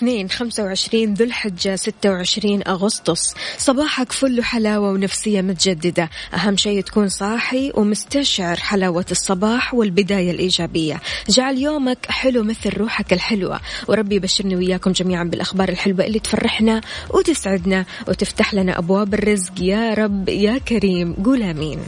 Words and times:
الاثنين 0.00 0.30
25 0.30 1.14
ذو 1.14 1.24
الحجة 1.24 1.76
26 1.76 2.62
أغسطس. 2.68 3.34
صباحك 3.58 4.12
فل 4.12 4.44
حلاوة 4.44 4.90
ونفسية 4.90 5.40
متجددة. 5.40 6.10
أهم 6.34 6.56
شيء 6.56 6.80
تكون 6.80 7.08
صاحي 7.08 7.72
ومستشعر 7.74 8.56
حلاوة 8.56 9.04
الصباح 9.10 9.74
والبداية 9.74 10.30
الإيجابية. 10.30 11.00
جعل 11.28 11.58
يومك 11.58 12.06
حلو 12.08 12.42
مثل 12.42 12.76
روحك 12.76 13.12
الحلوة. 13.12 13.60
وربي 13.88 14.14
يبشرني 14.14 14.56
وياكم 14.56 14.92
جميعا 14.92 15.24
بالأخبار 15.24 15.68
الحلوة 15.68 16.06
اللي 16.06 16.18
تفرحنا 16.18 16.80
وتسعدنا 17.10 17.84
وتفتح 18.08 18.54
لنا 18.54 18.78
أبواب 18.78 19.14
الرزق. 19.14 19.52
يا 19.60 19.94
رب 19.94 20.28
يا 20.28 20.58
كريم. 20.58 21.14
قول 21.24 21.42
آمين. 21.42 21.80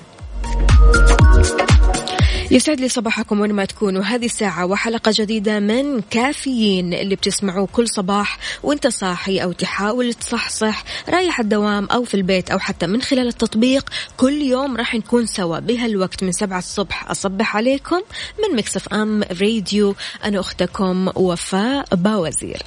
يسعد 2.53 2.81
لي 2.81 2.89
صباحكم 2.89 3.41
وين 3.41 3.53
ما 3.53 3.65
تكونوا. 3.65 4.03
هذه 4.03 4.25
الساعة 4.25 4.67
وحلقة 4.67 5.13
جديدة 5.15 5.61
من 5.61 6.01
كافيين. 6.01 6.95
اللي 6.95 7.17
بتسمعوه 7.17 7.69
كل 7.73 7.89
صباح 7.89 8.39
وانت 8.63 8.87
صاحي 8.87 9.39
أو 9.39 9.53
تحاول 9.53 10.15
تصحصح 10.15 10.85
رايح 11.09 11.41
الدوام 11.41 11.87
أو 11.87 12.05
في 12.05 12.15
البيت 12.15 12.51
أو 12.51 12.59
حتى 12.59 12.87
من 12.87 13.03
خلال 13.03 13.29
التطبيق 13.29 13.91
كل 14.17 14.43
يوم 14.43 14.77
راح 14.77 14.95
نكون 14.95 15.27
سوا. 15.27 15.59
بهالوقت 15.59 16.23
من 16.23 16.33
سبعة 16.33 16.59
الصبح 16.59 17.11
أصبح 17.11 17.57
عليكم 17.57 18.01
من 18.39 18.57
Mix 18.57 18.89
FM 18.89 19.23
Radio 19.23 19.95
أنا 20.25 20.41
أختكم 20.41 21.09
وفاء 21.17 21.85
باوزير. 21.93 22.63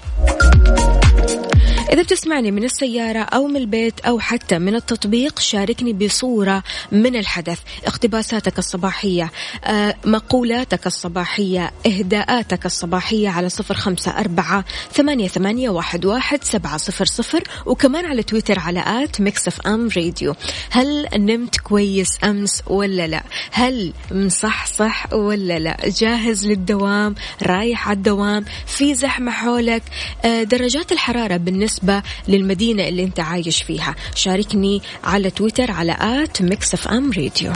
إذا 1.92 2.02
بتسمعني 2.02 2.52
من 2.52 2.64
السيارة 2.64 3.20
أو 3.20 3.48
من 3.48 3.58
البيت 3.58 4.00
أو 4.00 4.20
حتى 4.20 4.60
من 4.60 4.76
التطبيق 4.76 5.40
شاركني 5.40 5.94
بصورة 5.94 6.64
من 6.92 7.16
الحدث 7.16 7.60
اقتباساتك 7.86 8.60
الصباحية 8.60 9.32
آه، 9.66 9.96
مقولاتك 10.06 10.88
الصباحية 10.88 11.72
إهداءاتك 11.86 12.66
الصباحية 12.66 13.30
على 13.30 13.50
صفر 13.50 13.74
خمسة 13.74 14.12
أربعة 14.20 14.66
ثمانية, 14.92 15.28
ثمانية 15.28 15.70
واحد, 15.70 16.06
واحد 16.06 16.44
سبعة 16.44 16.78
صفر 16.78 17.06
صفر 17.06 17.44
وكمان 17.66 18.06
على 18.06 18.24
تويتر 18.24 18.60
على 18.60 19.04
at 19.04 19.22
Mix 19.22 19.68
FM 19.68 19.90
Radio. 19.98 20.36
هل 20.70 21.08
نمت 21.16 21.58
كويس 21.58 22.18
أمس 22.24 22.64
ولا 22.68 23.08
لا؟ 23.08 23.24
هل 23.52 23.94
مصحصح 24.12 25.14
ولا 25.14 25.60
لا؟ 25.60 25.78
جاهز 25.86 26.48
للدوام؟ 26.48 27.16
رايح 27.44 27.88
على 27.90 27.98
الدوام؟ 27.98 28.46
في 28.66 28.94
زحمة 28.94 29.32
حولك؟ 29.32 29.84
آه، 30.26 30.44
درجات 30.44 30.92
الحرارة 30.92 31.38
بالنسبة 31.38 31.75
بالنسبة 31.80 32.04
للمدينة 32.28 32.88
اللي 32.88 33.04
انت 33.04 33.20
عايش 33.20 33.64
فيها. 33.64 33.96
شاركني 34.16 34.82
على 35.04 35.30
تويتر 35.30 35.72
على 35.72 35.98
at 36.00 36.42
Mix 36.42 36.74
FM 36.74 37.12
Radio. 37.12 37.54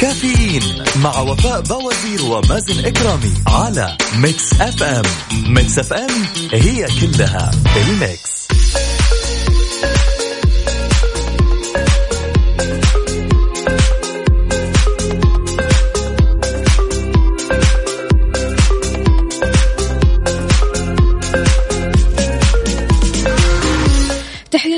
كافيين 0.00 0.62
مع 1.02 1.20
وفاء 1.20 1.60
بوازير 1.60 2.22
ومازن 2.24 2.84
إكرامي 2.84 3.34
على 3.46 3.96
Mix 4.16 4.60
FM. 4.60 5.02
Mix 5.48 5.78
FM 5.78 6.10
هي 6.52 6.86
كلها 7.00 7.50
في 7.50 7.90
ال 7.90 8.01
Mix. 8.01 8.43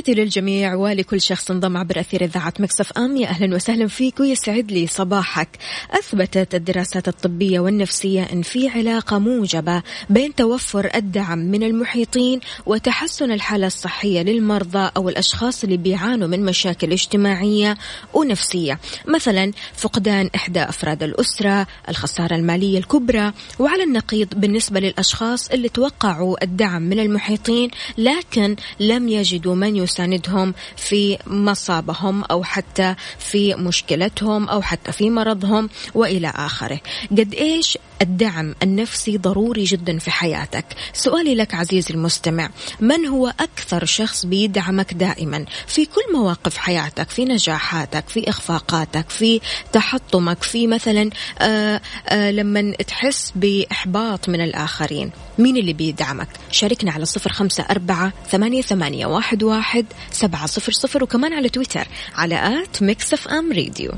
تحياتي 0.07 0.23
للجميع 0.23 0.75
ولكل 0.75 1.21
شخص 1.21 1.51
انضم 1.51 1.77
عبر 1.77 2.01
أثير 2.01 2.25
إذاعة 2.25 2.55
Mix 2.59 2.93
FM. 2.93 3.17
يا 3.17 3.29
أهلا 3.29 3.55
وسهلا 3.55 3.87
فيك 3.89 4.21
ويسعد 4.21 4.73
لي 4.73 4.87
صباحك. 4.87 5.49
أثبتت 5.91 6.55
الدراسات 6.55 7.09
الطبية 7.09 7.61
والنفسية 7.61 8.23
أن 8.33 8.43
في 8.43 8.69
علاقة 8.69 9.19
موجبة 9.19 9.83
بين 10.11 10.35
توفر 10.35 10.91
الدعم 10.95 11.39
من 11.39 11.63
المحيطين 11.63 12.41
وتحسن 12.67 13.31
الحالة 13.33 13.67
الصحية 13.67 14.23
للمرضى 14.23 14.91
أو 14.97 15.09
الأشخاص 15.09 15.65
اللي 15.65 15.77
بيعانوا 15.77 16.29
من 16.29 16.45
مشاكل 16.45 16.93
اجتماعية 16.93 17.77
ونفسية. 18.15 18.79
مثلا 19.07 19.53
فقدان 19.75 20.31
إحدى 20.35 20.63
أفراد 20.63 21.03
الأسرة 21.03 21.67
الخسارة 21.89 22.35
المالية 22.37 22.79
الكبرى 22.79 23.33
وعلى 23.59 23.83
النقيض 23.83 24.29
بالنسبة 24.37 24.81
للأشخاص 24.81 25.49
اللي 25.51 25.69
توقعوا 25.69 26.45
الدعم 26.45 26.83
من 26.83 27.01
المحيطين 27.01 27.71
لكن 27.99 28.57
لم 28.81 29.09
يجدوا 29.09 29.55
من 29.55 29.77
يساندهم 29.97 30.55
في 30.77 31.19
مصابهم 31.27 32.25
أو 32.25 32.45
حتى 32.45 32.95
في 33.19 33.55
مشكلتهم 33.55 34.49
أو 34.49 34.63
حتى 34.63 34.93
في 34.93 35.11
مرضهم 35.11 35.69
وإلى 35.95 36.33
آخره. 36.37 36.81
قد 37.11 37.35
إيش 37.35 37.79
الدعم 38.03 38.55
النفسي 38.63 39.19
ضروري 39.19 39.65
جدا 39.65 39.99
في 39.99 40.11
حياتك؟ 40.11 40.65
سؤالي 40.93 41.35
لك 41.35 41.55
عزيزي 41.55 41.95
المستمع 41.95 42.51
من 42.81 43.07
هو 43.07 43.29
أكثر 43.41 43.85
شخص 43.85 44.27
بيدعمك 44.27 44.95
دائما؟ 44.95 45.45
في 45.67 45.85
كل 45.85 46.13
مواقف 46.15 46.57
حياتك 46.57 47.11
في 47.11 47.25
نجاحاتك 47.25 48.09
في 48.09 48.31
إخفاقاتك 48.31 49.11
في 49.11 49.41
تحطمك 49.73 50.43
في 50.43 50.67
مثلا 50.67 51.11
آآ 51.39 51.81
آآ 52.09 52.33
لما 52.33 52.73
تحس 52.73 53.33
بإحباط 53.37 54.29
من 54.29 54.41
الآخرين. 54.41 55.11
مين 55.39 55.57
اللي 55.57 55.73
بيدعمك؟ 55.73 56.29
شاركنا 56.51 56.93
على 56.93 57.05
صفر 57.05 57.33
خمسة 57.33 57.65
أربعة 57.71 58.13
ثمانية, 58.31 58.63
ثمانية 58.63 59.07
واحد, 59.07 59.43
واحد 59.43 59.87
سبعة 60.11 60.47
صفر 60.47 60.73
صفر 60.73 61.05
وكمان 61.05 61.33
على 61.33 61.49
تويتر 61.49 61.89
على 62.15 62.63
آت 62.63 62.83
ميكس 62.83 63.29
أم 63.29 63.53
راديو. 63.53 63.93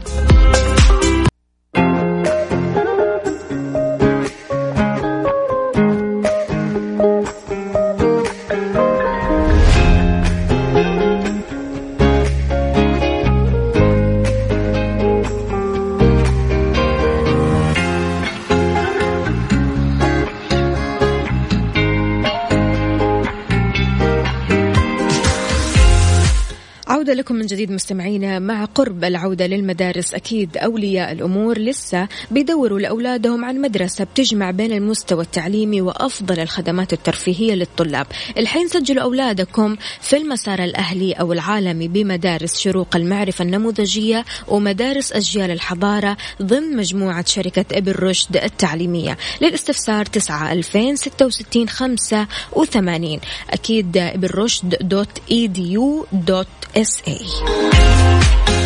لكم 27.19 27.35
من 27.35 27.47
جديد 27.47 27.71
مستمعينا 27.71 28.39
مع 28.39 28.65
قرب 28.65 29.05
العودة 29.05 29.47
للمدارس. 29.47 30.15
أكيد 30.15 30.57
أولياء 30.57 31.13
الأمور 31.13 31.59
لسه 31.59 32.09
بيدوروا 32.31 32.79
لأولادهم 32.79 33.45
عن 33.45 33.61
مدرسة 33.61 34.05
بتجمع 34.05 34.51
بين 34.51 34.73
المستوى 34.73 35.23
التعليمي 35.23 35.81
وأفضل 35.81 36.41
الخدمات 36.41 36.93
الترفيهية 36.93 37.55
للطلاب. 37.55 38.07
الحين 38.39 38.69
سجلوا 38.69 39.03
أولادكم 39.03 39.77
في 40.01 40.17
المسار 40.17 40.65
الأهلي 40.65 41.13
أو 41.13 41.33
العالمي 41.33 41.89
بمدارس 41.89 42.59
شروق 42.61 42.97
المعرفة 42.97 43.45
النموذجية 43.45 44.25
ومدارس 44.49 45.13
أجيال 45.13 45.51
الحضارة 45.51 46.17
ضمن 46.43 46.77
مجموعة 46.77 47.25
شركة 47.27 47.65
إبن 47.73 47.93
رشد 47.93 48.37
التعليمية. 48.37 49.19
للاستفسار 49.41 50.07
9 50.07 50.53
2066 50.53 51.69
85 51.69 53.21
أكيد 53.51 53.97
إبن 53.97 54.29
رشد 54.29 54.77
دوت 54.81 55.09
إي 55.31 55.47
دي 55.47 55.73
يو 55.73 56.07
دوت 56.13 56.47
إس 56.77 57.03
اي 57.09 58.58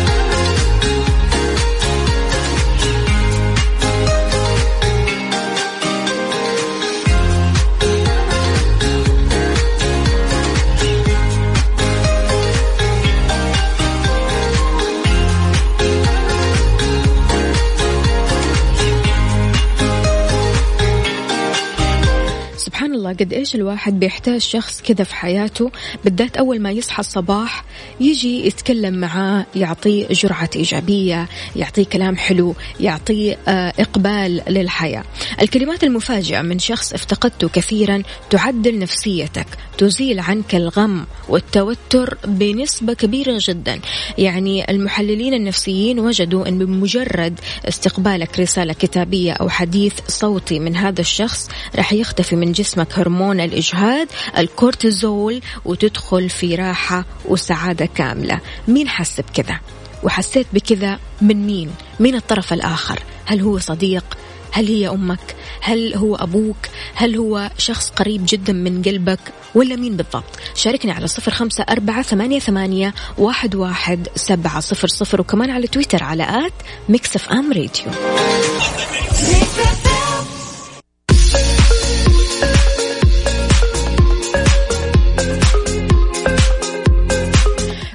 قد 23.13 23.33
إيش 23.33 23.55
الواحد 23.55 23.99
بيحتاج 23.99 24.41
شخص 24.41 24.81
كذا 24.81 25.03
في 25.03 25.15
حياته 25.15 25.71
بالذات 26.03 26.37
أول 26.37 26.59
ما 26.59 26.71
يصحى 26.71 26.99
الصباح 26.99 27.65
يجي 27.99 28.47
يتكلم 28.47 28.93
معاه 28.93 29.45
يعطيه 29.55 30.07
جرعة 30.07 30.49
إيجابية 30.55 31.27
يعطيه 31.55 31.85
كلام 31.85 32.17
حلو 32.17 32.55
يعطيه 32.79 33.37
آه، 33.47 33.73
إقبال 33.79 34.41
للحياة. 34.47 35.03
الكلمات 35.41 35.83
المفاجئة 35.83 36.41
من 36.41 36.59
شخص 36.59 36.93
افتقدته 36.93 37.49
كثيرا 37.49 38.03
تعدل 38.29 38.79
نفسيتك 38.79 39.47
تزيل 39.77 40.19
عنك 40.19 40.55
الغم 40.55 41.05
والتوتر 41.29 42.17
بنسبة 42.25 42.93
كبيرة 42.93 43.37
جدا. 43.39 43.79
يعني 44.17 44.71
المحللين 44.71 45.33
النفسيين 45.33 45.99
وجدوا 45.99 46.47
إن 46.47 46.59
بمجرد 46.59 47.39
استقبالك 47.65 48.39
رسالة 48.39 48.73
كتابية 48.73 49.33
أو 49.33 49.49
حديث 49.49 49.93
صوتي 50.07 50.59
من 50.59 50.75
هذا 50.75 51.01
الشخص 51.01 51.49
راح 51.75 51.93
يختفي 51.93 52.35
من 52.35 52.51
جسمك 52.51 52.99
هرمون 53.03 53.39
الإجهاد 53.39 54.07
الكورتيزول 54.37 55.41
وتدخل 55.65 56.29
في 56.29 56.55
راحة 56.55 57.05
وسعادة 57.25 57.85
كاملة. 57.85 58.39
مين 58.67 58.89
حس 58.89 59.21
بكذا 59.21 59.59
وحسيت 60.03 60.47
بكذا 60.53 60.99
من 61.21 61.45
مين؟ 61.47 61.71
مين 61.99 62.15
الطرف 62.15 62.53
الآخر. 62.53 62.99
هل 63.25 63.41
هو 63.41 63.59
صديق؟ 63.59 64.03
هل 64.51 64.67
هي 64.67 64.89
أمك؟ 64.89 65.35
هل 65.61 65.95
هو 65.95 66.15
أبوك؟ 66.15 66.57
هل 66.95 67.15
هو 67.15 67.51
شخص 67.57 67.89
قريب 67.89 68.25
جدا 68.27 68.53
من 68.53 68.81
قلبك؟ 68.81 69.19
ولا 69.55 69.75
مين 69.75 69.97
بالضبط؟ 69.97 70.39
شاركني 70.55 70.91
على 70.91 71.07
صفر 71.07 71.31
خمسة 71.31 71.65
أربعة 71.69 72.01
ثمانية, 72.01 72.39
ثمانية 72.39 72.93
واحد, 73.17 73.55
واحد 73.55 74.07
سبعة 74.15 74.59
صفر 74.59 74.87
صفر 74.87 75.21
وكمان 75.21 75.49
على 75.49 75.67
تويتر 75.67 76.03
على 76.03 76.23
آت 76.23 76.53
Mix 76.89 77.31
FM 77.31 77.53
Radio. 77.53 77.91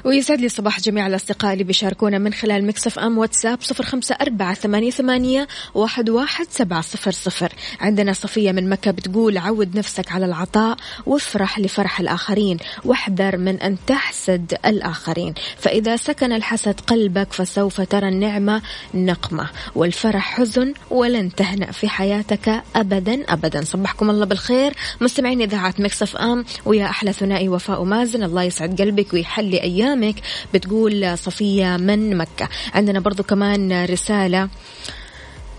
ويسعد 0.09 0.41
لي 0.41 0.49
صباح 0.49 0.79
جميع 0.79 1.07
الأصدقاء 1.07 1.53
اللي 1.53 1.63
بيشاركونا 1.63 2.17
من 2.17 2.33
خلال 2.33 2.67
Mix 2.67 2.99
FM 2.99 3.17
واتساب 3.17 3.61
صفر 3.61 3.83
خمسة 3.83 4.15
أربعة 4.21 4.53
ثمانية, 4.53 4.91
ثمانية 4.91 5.47
واحد, 5.73 6.09
واحد 6.09 6.45
سبعة 6.49 6.81
صفر 6.81 7.11
صفر. 7.11 7.53
عندنا 7.79 8.13
صفية 8.13 8.51
من 8.51 8.69
مكة 8.69 8.91
بتقول 8.91 9.37
عود 9.37 9.77
نفسك 9.77 10.11
على 10.11 10.25
العطاء 10.25 10.77
وافرح 11.05 11.59
لفرح 11.59 11.99
الآخرين 11.99 12.57
واحذر 12.85 13.37
من 13.37 13.61
أن 13.61 13.77
تحسد 13.87 14.57
الآخرين. 14.65 15.33
فإذا 15.57 15.95
سكن 15.95 16.31
الحسد 16.31 16.79
قلبك 16.79 17.33
فسوف 17.33 17.81
ترى 17.81 18.07
النعمة 18.07 18.61
نقمة 18.93 19.49
والفرح 19.75 20.35
حزن 20.35 20.73
ولن 20.89 21.35
تهنأ 21.35 21.71
في 21.71 21.89
حياتك 21.89 22.63
أبدا 22.75 23.33
أبدا. 23.33 23.63
صبحكم 23.63 24.09
الله 24.09 24.25
بالخير. 24.25 24.73
مستمعين 25.01 25.41
إذاعة 25.41 25.73
مكسف 25.79 26.17
أم 26.17 26.45
ويا 26.65 26.85
أحلى 26.85 27.13
ثنائي 27.13 27.49
وفاء 27.49 27.83
مازن. 27.83 28.23
الله 28.23 28.43
يسعد 28.43 28.81
قلبك 28.81 29.13
ويحلي 29.13 29.61
أيام 29.63 29.98
أيامك 30.03 30.15
بتقول 30.53 31.17
صفية 31.17 31.77
من 31.77 32.17
مكة. 32.17 32.49
عندنا 32.73 32.99
برضو 32.99 33.23
كمان 33.23 33.85
رسالة 33.85 34.49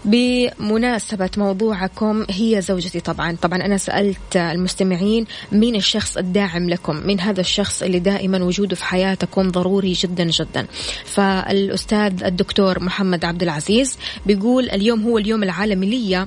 بمناسبة 0.04 1.30
موضوعكم 1.36 2.26
هي 2.30 2.60
زوجتي 2.62 3.00
طبعا. 3.00 3.36
طبعا 3.42 3.58
أنا 3.58 3.76
سألت 3.76 4.36
المستمعين 4.36 5.26
مين 5.52 5.74
الشخص 5.76 6.16
الداعم 6.16 6.68
لكم؟ 6.70 6.96
مين 7.06 7.20
هذا 7.20 7.40
الشخص 7.40 7.82
اللي 7.82 7.98
دائما 7.98 8.44
وجوده 8.44 8.76
في 8.76 8.84
حياتكم 8.84 9.50
ضروري 9.50 9.92
جدا 9.92 10.24
جدا؟ 10.24 10.66
فالأستاذ 11.04 12.24
الدكتور 12.24 12.84
محمد 12.84 13.24
عبد 13.24 13.42
العزيز 13.42 13.98
بيقول 14.26 14.70
اليوم 14.70 15.02
هو 15.02 15.18
اليوم 15.18 15.42
العالمي 15.42 15.86
لي 15.86 16.26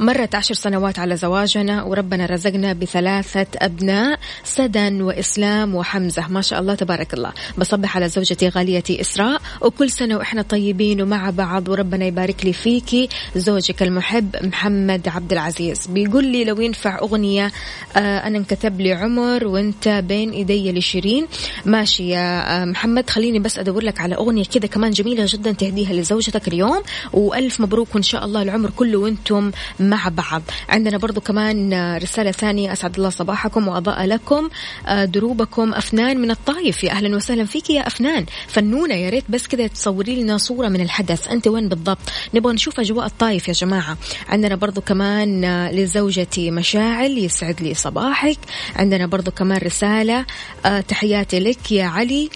مرت 0.00 0.34
عشر 0.34 0.54
سنوات 0.54 0.98
على 0.98 1.16
زواجنا 1.16 1.82
وربنا 1.82 2.26
رزقنا 2.26 2.72
بثلاثة 2.72 3.46
أبناء 3.56 4.18
سدن 4.44 5.02
وإسلام 5.02 5.74
وحمزة. 5.74 6.28
ما 6.28 6.40
شاء 6.40 6.60
الله 6.60 6.74
تبارك 6.74 7.14
الله. 7.14 7.32
بصبح 7.58 7.96
على 7.96 8.08
زوجتي 8.08 8.48
غاليتي 8.48 9.00
إسراء. 9.00 9.40
وكل 9.60 9.90
سنة 9.90 10.16
وإحنا 10.16 10.42
طيبين 10.42 11.02
ومع 11.02 11.30
بعض 11.30 11.68
وربنا 11.68 12.04
يبارك 12.04 12.44
لي 12.44 12.52
فيكي 12.52 13.08
زوجك 13.36 13.82
المحب 13.82 14.36
محمد 14.42 15.08
عبد 15.08 15.32
العزيز. 15.32 15.86
بيقول 15.86 16.24
لي 16.24 16.44
لو 16.44 16.60
ينفع 16.60 16.98
أغنية 16.98 17.52
آه 17.96 18.18
أنا 18.18 18.38
انكتب 18.38 18.80
لي 18.80 18.92
عمر 18.92 19.46
وأنت 19.46 19.88
بين 19.88 20.30
إيدي 20.30 20.72
لشيرين. 20.72 21.26
ماشي 21.64 22.08
يا 22.08 22.62
آه 22.62 22.64
محمد 22.64 23.10
خليني 23.10 23.38
بس 23.38 23.58
أدور 23.58 23.82
لك 23.82 24.00
على 24.00 24.14
أغنية 24.14 24.44
كذا 24.44 24.66
كمان 24.66 24.90
جميلة 24.90 25.24
جدا 25.28 25.52
تهديها 25.52 25.92
لزوجتك 25.92 26.48
اليوم. 26.48 26.82
وألف 27.12 27.60
مبروك 27.60 27.94
وإن 27.94 28.02
شاء 28.02 28.24
الله 28.24 28.42
العمر 28.42 28.70
كله 28.70 28.98
وأنتم 28.98 29.50
مع 29.90 30.08
بعض. 30.08 30.42
عندنا 30.68 30.98
برضو 30.98 31.20
كمان 31.20 31.74
رسالة 31.96 32.30
ثانية. 32.30 32.72
أسعد 32.72 32.96
الله 32.96 33.10
صباحكم 33.10 33.68
وأضاء 33.68 34.04
لكم. 34.04 34.48
آه، 34.86 35.04
دروبكم 35.04 35.74
أفنان 35.74 36.20
من 36.20 36.30
الطايف. 36.30 36.84
يا 36.84 36.92
أهلا 36.92 37.16
وسهلا 37.16 37.44
فيك 37.44 37.70
يا 37.70 37.86
أفنان. 37.86 38.26
فنونة 38.48 38.94
يا 38.94 39.10
ريت 39.10 39.24
بس 39.28 39.48
كذا 39.48 39.66
تصوري 39.66 40.22
لنا 40.22 40.38
صورة 40.38 40.68
من 40.68 40.80
الحدث. 40.80 41.28
أنت 41.28 41.48
وين 41.48 41.68
بالضبط؟ 41.68 41.98
نبغى 42.34 42.52
نشوف 42.52 42.80
أجواء 42.80 43.06
الطايف 43.06 43.48
يا 43.48 43.52
جماعة. 43.52 43.96
عندنا 44.28 44.54
برضو 44.54 44.80
كمان 44.80 45.44
آه، 45.44 45.72
لزوجتي 45.72 46.50
مشاعل. 46.50 47.18
يسعد 47.18 47.62
لي 47.62 47.74
صباحك. 47.74 48.38
عندنا 48.76 49.06
برضو 49.06 49.30
كمان 49.30 49.58
رسالة 49.58 50.26
آه، 50.66 50.80
تحياتي 50.80 51.40
لك 51.40 51.72
يا 51.72 51.84
علي. 51.84 52.30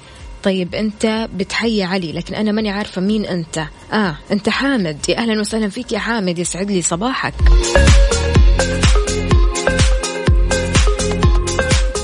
طيب 0.45 0.75
أنت 0.75 1.29
بتحيي 1.35 1.83
علي 1.83 2.13
لكن 2.13 2.35
أنا 2.35 2.53
ماني 2.53 2.71
عارفة 2.71 3.01
مين 3.01 3.25
أنت. 3.27 3.65
آه 3.93 4.17
أنت 4.33 4.49
حامد. 4.49 4.99
يا 5.09 5.19
أهلا 5.19 5.41
وسهلا 5.41 5.69
فيك 5.69 5.93
يا 5.93 5.99
حامد 5.99 6.39
يسعد 6.39 6.71
لي 6.71 6.83
صباحك. 6.83 7.35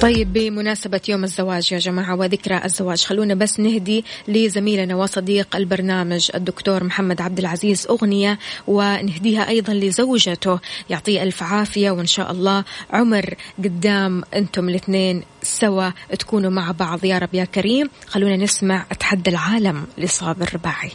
طيب 0.00 0.32
بمناسبة 0.32 1.00
يوم 1.08 1.24
الزواج 1.24 1.72
يا 1.72 1.78
جماعة 1.78 2.14
وذكرى 2.16 2.60
الزواج 2.64 3.04
خلونا 3.04 3.34
بس 3.34 3.60
نهدي 3.60 4.04
لزميلنا 4.28 4.96
وصديق 4.96 5.56
البرنامج 5.56 6.30
الدكتور 6.34 6.84
محمد 6.84 7.20
عبد 7.20 7.38
العزيز 7.38 7.86
أغنية 7.86 8.38
ونهديها 8.66 9.48
أيضا 9.48 9.72
لزوجته 9.72 10.58
يعطيه 10.90 11.22
ألف 11.22 11.42
عافية 11.42 11.90
وإن 11.90 12.06
شاء 12.06 12.30
الله 12.30 12.64
عمر 12.90 13.34
قدام 13.58 14.22
أنتم 14.34 14.68
الاثنين 14.68 15.22
سوا 15.42 15.90
تكونوا 16.18 16.50
مع 16.50 16.70
بعض. 16.70 17.04
يا 17.04 17.18
رب 17.18 17.34
يا 17.34 17.44
كريم 17.44 17.88
خلونا 18.06 18.36
نسمع 18.36 18.86
أتحدى 18.90 19.30
العالم 19.30 19.86
لصابر 19.98 20.42
الرباعي 20.42 20.90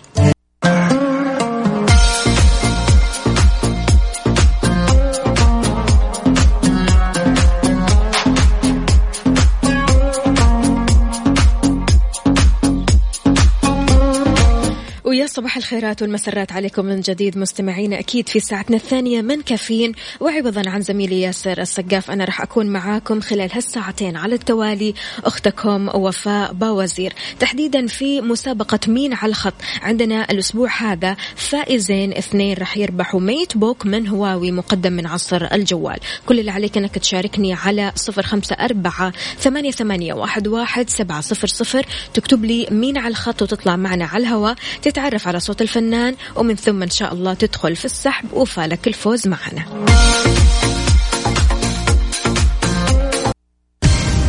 صباح 15.36 15.58
الخيرات 15.58 16.01
والمسرات 16.01 16.51
عليكم 16.51 16.86
من 16.86 17.01
جديد 17.01 17.38
مستمعينا 17.38 18.00
أكيد 18.00 18.30
في 18.30 18.39
ساعتنا 18.39 18.75
الثانية 18.75 19.22
من 19.22 19.42
كافيين. 19.42 19.92
وعوضا 20.20 20.70
عن 20.70 20.82
زميلي 20.82 21.22
ياسر 21.22 21.62
السقاف 21.62 22.12
أنا 22.12 22.25
راح 22.25 22.42
أكون 22.42 22.68
معاكم 22.68 23.22
خلال 23.22 23.50
هالساعتين 23.54 24.15
على 24.15 24.36
التوالي. 24.36 24.94
أختكم 25.24 25.88
وفاء 25.96 26.54
باوزير. 26.54 27.13
تحديدا 27.39 27.88
في 27.88 28.22
مسابقة 28.22 28.80
مين 28.88 29.13
على 29.13 29.30
الخط. 29.30 29.54
عندنا 29.82 30.32
الأسبوع 30.32 30.70
هذا 30.77 31.18
فائزين 31.36 32.13
اثنين 32.13 32.58
راح 32.58 32.77
يربحوا 32.77 33.20
ميت 33.20 33.58
بوك 33.58 33.86
من 33.86 34.08
هواوي 34.08 34.51
مقدم 34.51 34.94
من 34.94 35.08
عصر 35.08 35.48
الجوال. 35.54 36.00
كل 36.25 36.39
اللي 36.39 36.51
عليك 36.51 36.77
أنك 36.77 36.98
تشاركني 36.98 37.54
على 37.54 37.92
صفر 37.96 38.24
خمسة 38.24 38.56
أربعة 38.56 39.13
ثمانية, 39.39 39.72
ثمانية 39.72 40.13
واحد, 40.13 40.48
واحد 40.48 40.89
سبعة 40.89 41.22
صفر 41.22 41.48
صفر. 41.48 41.86
تكتب 42.13 42.46
لي 42.46 42.68
مين 42.72 42.98
على 42.98 43.08
الخط 43.08 43.42
وتطلع 43.42 43.75
معنا 43.75 44.06
على 44.06 44.24
الهواء. 44.24 44.56
تتعرف 44.82 45.25
على 45.27 45.39
صوت 45.39 45.62
الفنان 45.62 46.15
ومن 46.36 46.55
ثم 46.55 46.84
إن 46.84 46.89
شاء 46.89 47.13
الله 47.13 47.34
تدخل 47.34 47.75
في 47.75 47.86
السحب 47.86 48.34
وفالك 48.34 48.88
الفوز 48.88 49.27
معنا. 49.27 49.65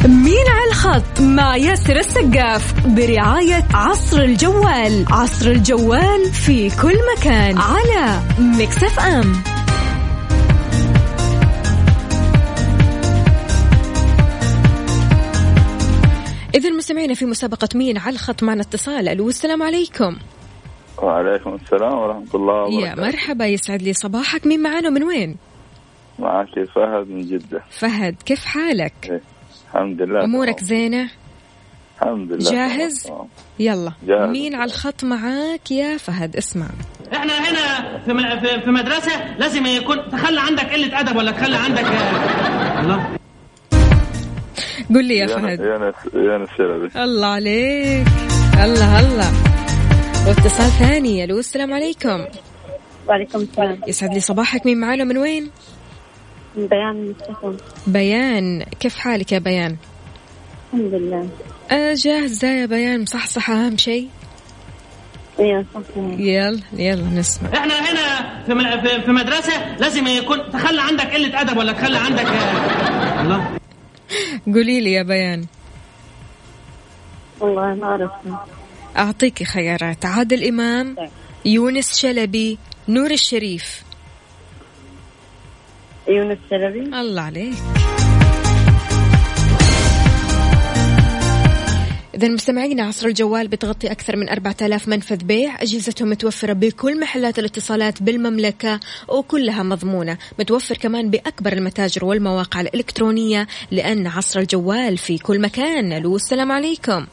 مين 0.05 0.47
على 0.49 0.71
الخط؟ 0.71 1.21
مع 1.21 1.57
ياسر 1.57 1.97
السقاف 1.97 2.87
برعاية 2.87 3.65
عصر 3.75 4.23
الجوال. 4.23 5.05
عصر 5.11 5.51
الجوال 5.51 6.33
في 6.33 6.71
كل 6.83 6.99
مكان 7.17 7.59
على 7.59 8.21
مكسف 8.39 9.01
أم 9.01 9.43
إذا 16.55 16.71
مستمعينا 16.71 17.15
في 17.15 17.25
مسابقة 17.25 17.69
مين 17.75 17.99
على 17.99 18.15
الخط 18.15 18.43
معنا 18.43 18.63
اتصال. 18.63 19.09
ألو 19.09 19.29
السلام 19.29 19.63
عليكم. 19.63 20.17
وعليكم 21.03 21.55
السلام 21.55 21.99
ورحمة 21.99 22.27
الله 22.35 22.55
وبركاته 22.63 22.87
يا 23.03 23.07
مرحبا 23.07 23.47
يسعد 23.47 23.83
لي 23.83 23.93
صباحك 23.93 24.47
مين 24.47 24.63
معانا 24.63 24.91
من 24.91 25.03
وين؟ 25.03 25.37
معك 26.19 26.49
فهد 26.75 27.09
من 27.09 27.21
جدة 27.27 27.63
فهد 27.71 28.15
كيف 28.27 28.45
حالك؟ 28.45 28.95
إيه. 29.11 29.21
الحمد 29.75 30.03
لله 30.03 30.25
أمورك 30.25 30.55
تمام. 30.55 30.65
زينة؟ 30.69 31.11
الحمد 32.03 32.33
لله 32.33 32.51
جاهز؟ 32.51 33.03
تمام. 33.03 33.29
يلا 33.59 33.93
جاهز. 34.07 34.31
مين 34.31 34.55
على 34.55 34.65
الخط 34.71 35.05
معاك 35.05 35.71
يا 35.71 35.97
فهد 35.97 36.37
اسمع 36.37 36.67
إحنا 37.13 37.33
هنا 37.33 37.99
في 38.05 38.13
م- 38.13 38.41
في- 38.41 38.61
في 38.65 38.71
مدرسة 38.71 39.37
لازم 39.39 39.67
يكون 39.67 39.97
تخلى 40.13 40.41
عندك 40.41 40.73
قلة 40.73 41.01
أدب 41.01 41.17
ولا 41.17 41.31
تخلى 41.33 41.57
عندك 41.57 41.85
آه، 41.85 42.81
الله 42.81 43.17
قل 44.95 45.05
لي 45.05 45.17
يا 45.17 45.27
فهد 45.27 45.61
يا 45.61 46.39
نس 46.39 46.95
يا 46.95 47.05
الله 47.05 47.27
عليك 47.27 48.07
الله 48.65 49.01
الله 49.01 49.56
واتصال 50.27 50.71
ثاني 50.71 51.25
ألو 51.25 51.39
السلام 51.39 51.73
عليكم. 51.75 52.25
وعليكم 53.09 53.39
السلام. 53.41 53.81
يسعد 53.87 54.15
لي 54.15 54.21
صباحك 54.21 54.67
مين 54.67 54.81
معانا؟ 54.81 55.05
من 55.05 55.19
وين؟ 55.19 55.51
بيان 56.57 57.11
مستقيم 57.11 57.57
بيان. 57.87 58.63
كيف 58.81 58.97
حالك 58.97 59.33
يا 59.33 59.39
بيان؟ 59.39 59.77
الحمد 60.75 60.95
لله. 60.95 61.29
أه 61.71 61.95
جاهزة 61.95 62.49
يا 62.49 62.67
بيان؟ 62.67 63.03
مصحصحة 63.03 63.55
أهم 63.55 63.77
شيء؟ 63.77 64.09
أيوه 65.41 65.65
صح 65.75 65.81
يلا 66.19 66.61
يلا 66.73 67.03
نسمع. 67.05 67.49
إحنا 67.55 67.75
هنا 67.75 68.45
في 68.47 68.55
م- 68.55 68.81
في- 68.81 69.03
في 69.05 69.11
مدرسة 69.11 69.77
لازم 69.77 70.07
يكون 70.07 70.39
تخلى 70.53 70.83
عندك 70.83 71.07
قلة 71.15 71.41
أدب 71.41 71.57
ولا 71.57 71.73
تخلى 71.73 71.99
عندك 71.99 72.25
آه، 72.27 73.23
الله. 73.23 73.59
قولي 74.47 74.81
لي 74.81 74.93
يا 74.93 75.03
بيان. 75.03 75.47
والله 77.41 77.75
ما 77.75 77.85
أعرف. 77.85 78.11
أعطيكي 78.97 79.45
خيارات. 79.45 80.05
عادل 80.05 80.45
إمام 80.45 80.97
يونس 81.45 81.99
شلبي 81.99 82.59
نور 82.89 83.11
الشريف. 83.11 83.83
يونس 86.09 86.39
شلبي؟ 86.51 87.01
الله 87.01 87.23
عليك. 87.23 87.55
إذا 92.15 92.29
مستمعينا 92.29 92.83
عصر 92.83 93.07
الجوال 93.07 93.49
بتغطي 93.49 93.91
أكثر 93.91 94.17
من 94.17 94.29
4000 94.29 94.89
منفذ 94.89 95.25
بيع. 95.25 95.63
أجهزتهم 95.63 96.11
متوفرة 96.11 96.53
بكل 96.53 97.01
محلات 97.01 97.39
الاتصالات 97.39 98.03
بالمملكة 98.03 98.81
وكلها 99.09 99.63
مضمونة. 99.63 100.19
متوفر 100.39 100.77
كمان 100.77 101.11
بأكبر 101.11 101.53
المتاجر 101.53 102.05
والمواقع 102.05 102.61
الإلكترونية 102.61 103.47
لأن 103.71 104.07
عصر 104.07 104.41
الجوال 104.41 104.99
في 104.99 105.19
كل 105.19 105.41
مكان. 105.41 105.93
ألو 105.93 106.17
السلام 106.17 106.53
عليكم. 106.53 107.07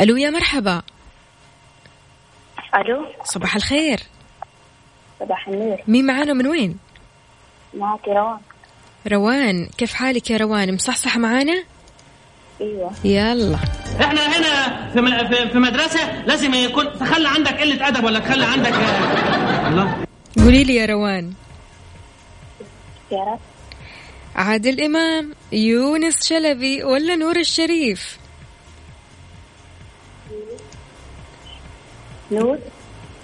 ألو 0.00 0.16
يا 0.16 0.30
مرحبا. 0.30 0.82
ألو. 2.74 3.06
صباح 3.24 3.56
الخير. 3.56 4.00
صباح 5.20 5.48
النور. 5.48 5.76
مين 5.88 6.06
معانا؟ 6.06 6.32
من 6.32 6.46
وين؟ 6.46 6.78
معك 7.74 8.08
روان. 8.08 8.38
روان 9.12 9.66
كيف 9.78 9.94
حالك 9.94 10.30
يا 10.30 10.36
روان؟ 10.36 10.74
مصحصح 10.74 11.16
معانا؟ 11.16 11.64
أيوه. 12.60 12.90
يلا. 13.04 13.58
إحنا 14.00 14.26
هنا 14.26 14.90
في 14.92 15.00
م- 15.00 15.28
في- 15.28 15.48
في 15.52 15.58
مدرسة 15.58 16.22
لازم 16.22 16.54
يكون 16.54 16.98
تخلى 16.98 17.28
عندك 17.28 17.60
قلة 17.60 17.88
أدب 17.88 18.04
ولا 18.04 18.18
تخلى 18.18 18.44
عندك 18.44 18.72
آه، 18.72 19.68
الله. 19.68 20.04
قولي 20.38 20.64
لي 20.64 20.74
يا 20.74 20.86
روان. 20.86 21.32
اختيارات 23.04 23.38
عادل 24.36 24.80
إمام 24.80 25.34
يونس 25.52 26.26
شلبي 26.28 26.84
ولا 26.84 27.16
نور 27.16 27.36
الشريف؟ 27.36 28.18
نور 32.32 32.58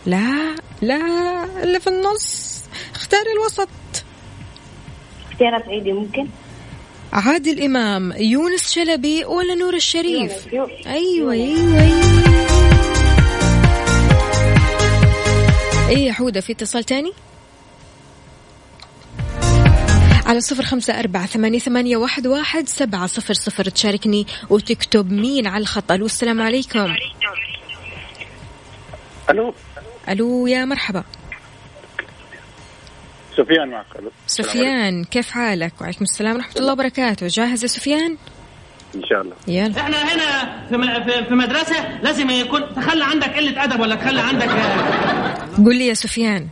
لا 0.06 0.56
لا 0.82 1.44
اللي 1.62 1.80
في 1.80 1.86
النص. 1.86 2.48
اختاري 2.94 3.32
الوسط. 3.32 3.68
اختيارات 5.30 5.68
عيدي 5.68 5.92
ممكن؟ 5.92 6.28
عادل 7.12 7.62
إمام 7.62 8.12
يونس 8.12 8.70
شلبي 8.70 9.24
ولا 9.24 9.54
نور 9.54 9.74
الشريف؟ 9.74 10.52
يونس. 10.52 10.86
أيوة 10.86 11.32
أيوة 11.32 11.80
أيوة. 11.80 12.08
يا 15.98 16.12
حودة 16.12 16.40
في 16.40 16.52
اتصال 16.52 16.84
تاني؟ 16.84 17.12
على 20.26 20.40
صفر 20.40 20.62
خمسة 20.62 20.98
أربعة 20.98 21.26
ثمانية, 21.26 21.58
ثمانية 21.58 21.96
واحد, 21.96 22.26
واحد 22.26 22.68
سبعة 22.68 23.06
صفر 23.06 23.34
صفر. 23.34 23.68
تشاركني 23.68 24.26
وتكتب 24.50 25.12
مين 25.12 25.46
على 25.46 25.62
الخط. 25.62 25.92
ألو 25.92 26.06
السلام 26.06 26.42
عليكم. 26.42 26.94
ألو. 29.30 29.54
ألو 30.08 30.46
يا 30.46 30.64
مرحبا. 30.64 31.04
سفيان 33.36 33.68
معك 33.70 33.86
ألو. 33.98 34.10
سفيان 34.26 35.04
كيف 35.04 35.30
حالك؟ 35.30 35.72
وعليكم 35.80 36.04
السلام 36.04 36.36
ورحمة 36.36 36.56
الله 36.56 36.72
وبركاته. 36.72 37.26
جاهز 37.26 37.62
يا 37.62 37.68
سفيان؟ 37.68 38.16
إن 38.94 39.02
شاء 39.04 39.20
الله. 39.22 39.34
يلا. 39.48 39.80
إحنا 39.80 39.96
هنا 40.14 40.66
في 40.68 40.76
م- 40.76 41.04
في- 41.04 41.24
في 41.28 41.34
مدرسة 41.34 41.98
لازم 42.02 42.30
يكون 42.30 42.74
تخلى 42.76 43.04
عندك 43.04 43.36
قلة 43.36 43.64
أدب 43.64 43.80
ولا 43.80 43.94
تخلى 43.94 44.20
عندك 44.20 44.48
آه، 44.48 45.56
قل 45.64 45.76
لي 45.78 45.86
يا 45.86 45.94
سفيان. 45.94 46.48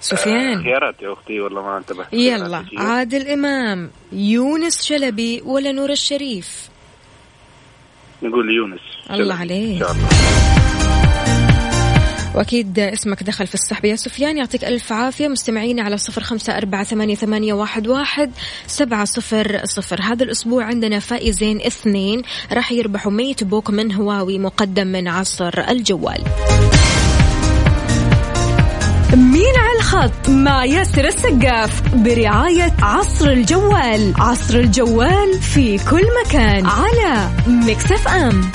سفيان. 0.00 0.62
خيارات 0.62 1.02
يا 1.02 1.12
أختي 1.12 1.40
والله 1.40 1.62
ما 1.62 1.78
أنتبهت. 1.78 2.12
يلا. 2.12 2.64
عادل 2.78 3.28
إمام 3.28 3.90
يونس 4.12 4.82
شلبي 4.82 5.42
ولا 5.44 5.72
نور 5.72 5.90
الشريف؟ 5.90 6.68
نقول 8.22 8.54
يونس 8.54 8.80
الله 9.10 9.34
عليك. 9.34 9.86
وأكيد 12.34 12.78
اسمك 12.78 13.22
دخل 13.22 13.46
في 13.46 13.54
السحب. 13.54 13.84
يا 13.84 13.96
سفيان 13.96 14.38
يعطيك 14.38 14.64
ألف 14.64 14.92
عافية. 14.92 15.28
مستمعين 15.28 15.80
على 15.80 15.96
صفر 15.96 16.22
خمسة 16.22 16.56
أربعة 16.56 16.84
ثمانية, 16.84 17.14
ثمانية 17.14 17.52
واحد, 17.52 17.88
واحد 17.88 18.30
سبعة 18.66 19.04
صفر 19.04 19.60
صفر. 19.64 20.02
هذا 20.02 20.24
الأسبوع 20.24 20.64
عندنا 20.64 20.98
فائزين 20.98 21.60
اثنين. 21.60 22.22
راح 22.52 22.72
يربحوا 22.72 23.12
MateBook 23.12 23.70
من 23.70 23.92
هواوي 23.92 24.38
مقدم 24.38 24.86
من 24.86 25.08
عصر 25.08 25.70
الجوال. 25.70 26.22
مين 29.16 29.56
على 29.56 29.78
الخط 29.78 30.28
مع 30.30 30.64
ياسر 30.64 31.04
السقاف 31.04 31.94
برعاية 31.94 32.72
عصر 32.82 33.28
الجوال. 33.30 34.14
عصر 34.18 34.58
الجوال 34.58 35.40
في 35.40 35.78
كل 35.90 36.02
مكان 36.24 36.66
على 36.66 37.30
Mix 37.46 38.08
FM. 38.08 38.50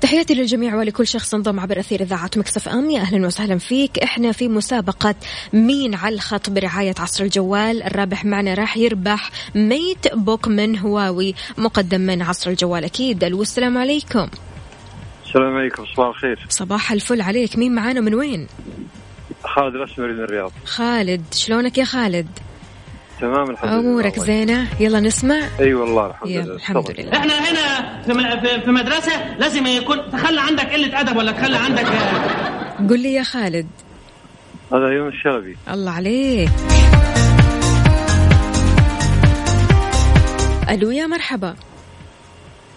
تحياتي 0.00 0.34
للجميع 0.34 0.74
ولكل 0.76 1.06
شخص 1.06 1.34
انضم 1.34 1.60
عبر 1.60 1.80
أثير 1.80 2.02
إذاعة 2.02 2.30
Mix 2.36 2.68
FM. 2.68 2.90
يا 2.90 3.00
أهلا 3.00 3.26
وسهلا 3.26 3.58
فيك. 3.58 3.98
إحنا 3.98 4.32
في 4.32 4.48
مسابقة 4.48 5.14
مين 5.52 5.94
على 5.94 6.14
الخط 6.14 6.50
برعاية 6.50 6.94
عصر 6.98 7.24
الجوال. 7.24 7.82
الرابح 7.82 8.24
معنا 8.24 8.54
راح 8.54 8.76
يربح 8.76 9.30
MateBook 9.54 10.48
من 10.48 10.78
هواوي 10.78 11.34
مقدم 11.58 12.00
من 12.00 12.22
عصر 12.22 12.50
الجوال 12.50 12.84
أكيد. 12.84 13.24
ألو 13.24 13.42
السلام 13.42 13.78
عليكم. 13.78 14.28
السلام 15.26 15.56
عليكم 15.56 15.84
صباح 15.96 16.08
الخير. 16.08 16.46
صباح 16.48 16.92
الفل 16.92 17.20
عليك. 17.20 17.56
مين 17.58 17.74
معانا 17.74 18.00
من 18.00 18.14
وين؟ 18.14 18.46
خالد 19.44 19.74
الأسمري 19.74 20.12
من 20.12 20.20
الرياض. 20.20 20.52
خالد 20.64 21.24
شلونك 21.34 21.78
يا 21.78 21.84
خالد؟ 21.84 22.26
تمام 23.20 23.50
الحمد 23.50 23.70
لله. 23.70 23.80
أمورك. 23.80 24.18
زينة؟ 24.18 24.66
يلا 24.80 25.00
نسمع. 25.00 25.40
أي 25.60 25.74
والله 25.74 26.06
الحمد 26.06 26.30
لله. 26.30 26.54
الحمد. 26.54 26.90
لله. 27.00 27.16
إحنا 27.18 27.32
هنا 27.34 28.02
في 28.02 28.12
م- 28.12 28.40
في- 28.40 28.60
في 28.64 28.70
مدرسة 28.70 29.36
لازم 29.36 29.66
يكون 29.66 30.10
تخلى 30.12 30.40
عندك 30.40 30.72
قلة 30.72 31.00
أدب 31.00 31.16
ولا 31.16 31.32
تخلى 31.32 31.56
عندك 31.56 31.86
قل 32.90 33.00
لي 33.00 33.14
يا 33.14 33.22
خالد. 33.22 33.66
هذا 34.72 34.88
يونس 34.88 35.14
الشلبي. 35.14 35.56
الله 35.70 35.90
عليك. 35.92 36.50
ألو 40.70 40.90
يا 40.90 41.06
مرحبا. 41.06 41.54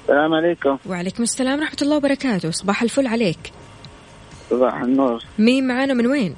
السلام 0.10 0.34
عليكم. 0.34 0.78
وعليكم 0.86 1.24
السلام 1.24 1.60
ورحمة 1.60 1.78
الله 1.82 1.96
وبركاته. 1.98 2.52
صباح 2.52 2.82
الفل 2.82 3.08
عليك. 3.08 3.40
صباح 4.50 4.82
النور. 4.82 5.24
مين 5.40 5.68
معانا 5.68 5.94
من 5.94 6.08
وين؟ 6.08 6.36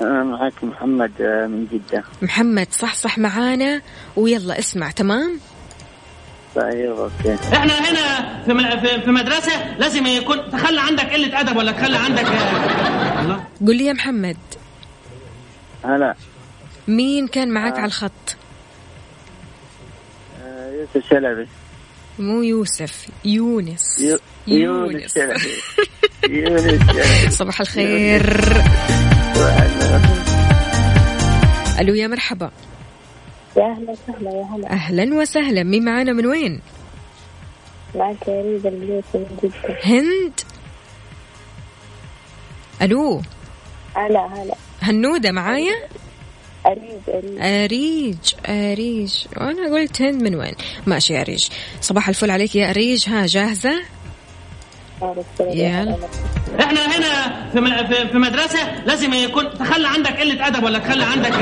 أنا 0.00 0.24
معك 0.24 0.64
محمد 0.64 1.12
آه، 1.20 1.46
من 1.46 1.66
جدة. 1.72 2.04
محمد 2.22 2.66
صح 2.70 2.94
صح 2.94 3.18
معانا. 3.18 3.80
ويلا 4.16 4.58
اسمع 4.58 4.90
تمام؟ 4.90 5.40
طيب 6.56 6.90
okay. 6.90 7.34
إحنا 7.34 7.72
هنا 7.72 8.42
في 8.44 9.00
في- 9.04 9.10
مدرسة 9.10 9.76
لازم 9.78 10.06
يكون 10.06 10.50
تخلى 10.50 10.80
عندك 10.80 11.12
قلة 11.12 11.40
أدب 11.40 11.56
ولا 11.56 11.72
تخلى 11.72 11.96
عندك 11.96 12.24
آه، 12.24 13.22
الله. 13.22 13.44
قل 13.66 13.76
لي 13.76 13.84
يا 13.86 13.92
محمد. 13.92 14.36
هلا. 15.84 16.14
مين 16.88 17.26
كان 17.28 17.50
معك 17.50 17.72
آه. 17.72 17.76
على 17.78 17.86
الخط؟ 17.86 18.36
آه، 20.44 20.72
يوسف 20.72 21.10
شلبي. 21.10 21.48
مو 22.18 22.42
يوسف 22.42 23.06
يونس. 23.24 23.98
يو- 24.00 24.18
يونس. 24.46 25.16
يونس 25.16 25.46
يونس 26.28 26.80
شلبي 26.92 27.30
صباح 27.30 27.60
الخير. 27.60 28.62
ألو 31.80 31.94
يا 31.94 32.06
مرحبا. 32.06 32.50
يا 33.56 33.62
أهلا 33.62 33.90
وسهلا 33.92 34.30
يا 34.30 34.44
هلا. 34.56 34.70
أهلا 34.70 35.14
وسهلا. 35.14 35.62
مين 35.62 35.84
معانا؟ 35.84 36.12
من 36.12 36.26
وين؟ 36.26 36.60
معك 37.94 38.28
من 38.28 38.60
جدة. 39.42 39.78
هند. 39.84 40.32
ألو. 42.82 43.22
هلا 43.96 44.26
هلا. 44.26 44.54
هنودة 44.82 45.30
معايا؟ 45.32 45.74
أريد 46.66 47.02
أريد 47.08 47.38
أريج 47.40 48.16
أريج. 48.46 49.14
وأنا 49.36 49.74
قلت 49.74 50.02
هند 50.02 50.22
من 50.22 50.34
وين؟ 50.34 50.52
ماشي 50.86 51.14
يا 51.14 51.20
أريج. 51.20 51.48
صباح 51.80 52.08
الفل 52.08 52.30
عليك 52.30 52.56
يا 52.56 52.70
أريج. 52.70 53.08
ها 53.08 53.26
يا 55.38 55.82
يلا. 55.82 55.96
إحنا 56.60 56.80
هنا 56.96 57.50
في 57.52 57.60
م- 57.60 57.86
في- 57.86 58.08
في 58.08 58.18
مدرسة 58.18 58.84
لازم 58.86 59.12
يكون 59.14 59.44
تخلى 59.58 59.88
عندك 59.88 60.20
قلة 60.20 60.46
أدب 60.46 60.62
ولا 60.64 60.78
تخلى 60.78 61.04
عندك 61.04 61.32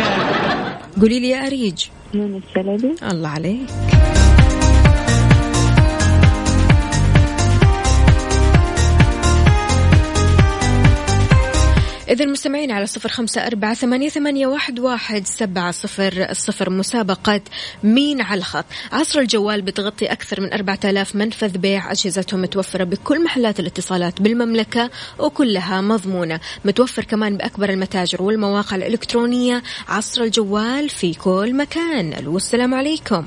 قولي 1.01 1.21
لي 1.21 1.29
يا 1.29 1.47
أريج. 1.47 1.85
يونس 2.15 2.43
شلبي 2.55 2.95
الله 3.11 3.29
عليك. 3.29 3.61
إذا 12.11 12.25
المستمعين 12.25 12.71
على 12.71 12.87
صفر 12.87 13.09
خمسة 13.09 13.47
أربعة 13.47 13.75
ثمانية, 13.75 14.09
ثمانية 14.09 14.47
واحد, 14.47 14.79
واحد 14.79 15.27
سبعة 15.27 15.71
صفر 15.71 16.27
الصفر 16.31 16.71
مسابقة 16.71 17.41
مين 17.83 18.21
على 18.21 18.39
الخط. 18.39 18.65
عصر 18.93 19.21
الجوال 19.21 19.63
بتغطي 19.63 20.07
أكثر 20.07 20.41
من 20.41 20.53
أربعة 20.53 20.79
آلاف 20.85 21.17
منفذ 21.17 21.59
بيع. 21.59 21.93
أجهزتهم 21.93 22.43
متوفرة 22.43 22.85
بكل 22.85 23.25
محلات 23.25 23.61
الاتصالات 23.61 24.23
بالمملكة 24.23 24.91
وكلها 25.19 25.81
مضمونة. 25.81 26.41
متوفر 26.65 27.05
كمان 27.05 27.37
بأكبر 27.37 27.71
المتاجر 27.71 28.23
والمواقع 28.23 28.77
الإلكترونية. 28.77 29.63
عصر 29.89 30.23
الجوال 30.23 30.89
في 30.89 31.15
كل 31.15 31.57
مكان. 31.57 32.13
ألو 32.13 32.37
السلام 32.37 32.75
عليكم. 32.75 33.27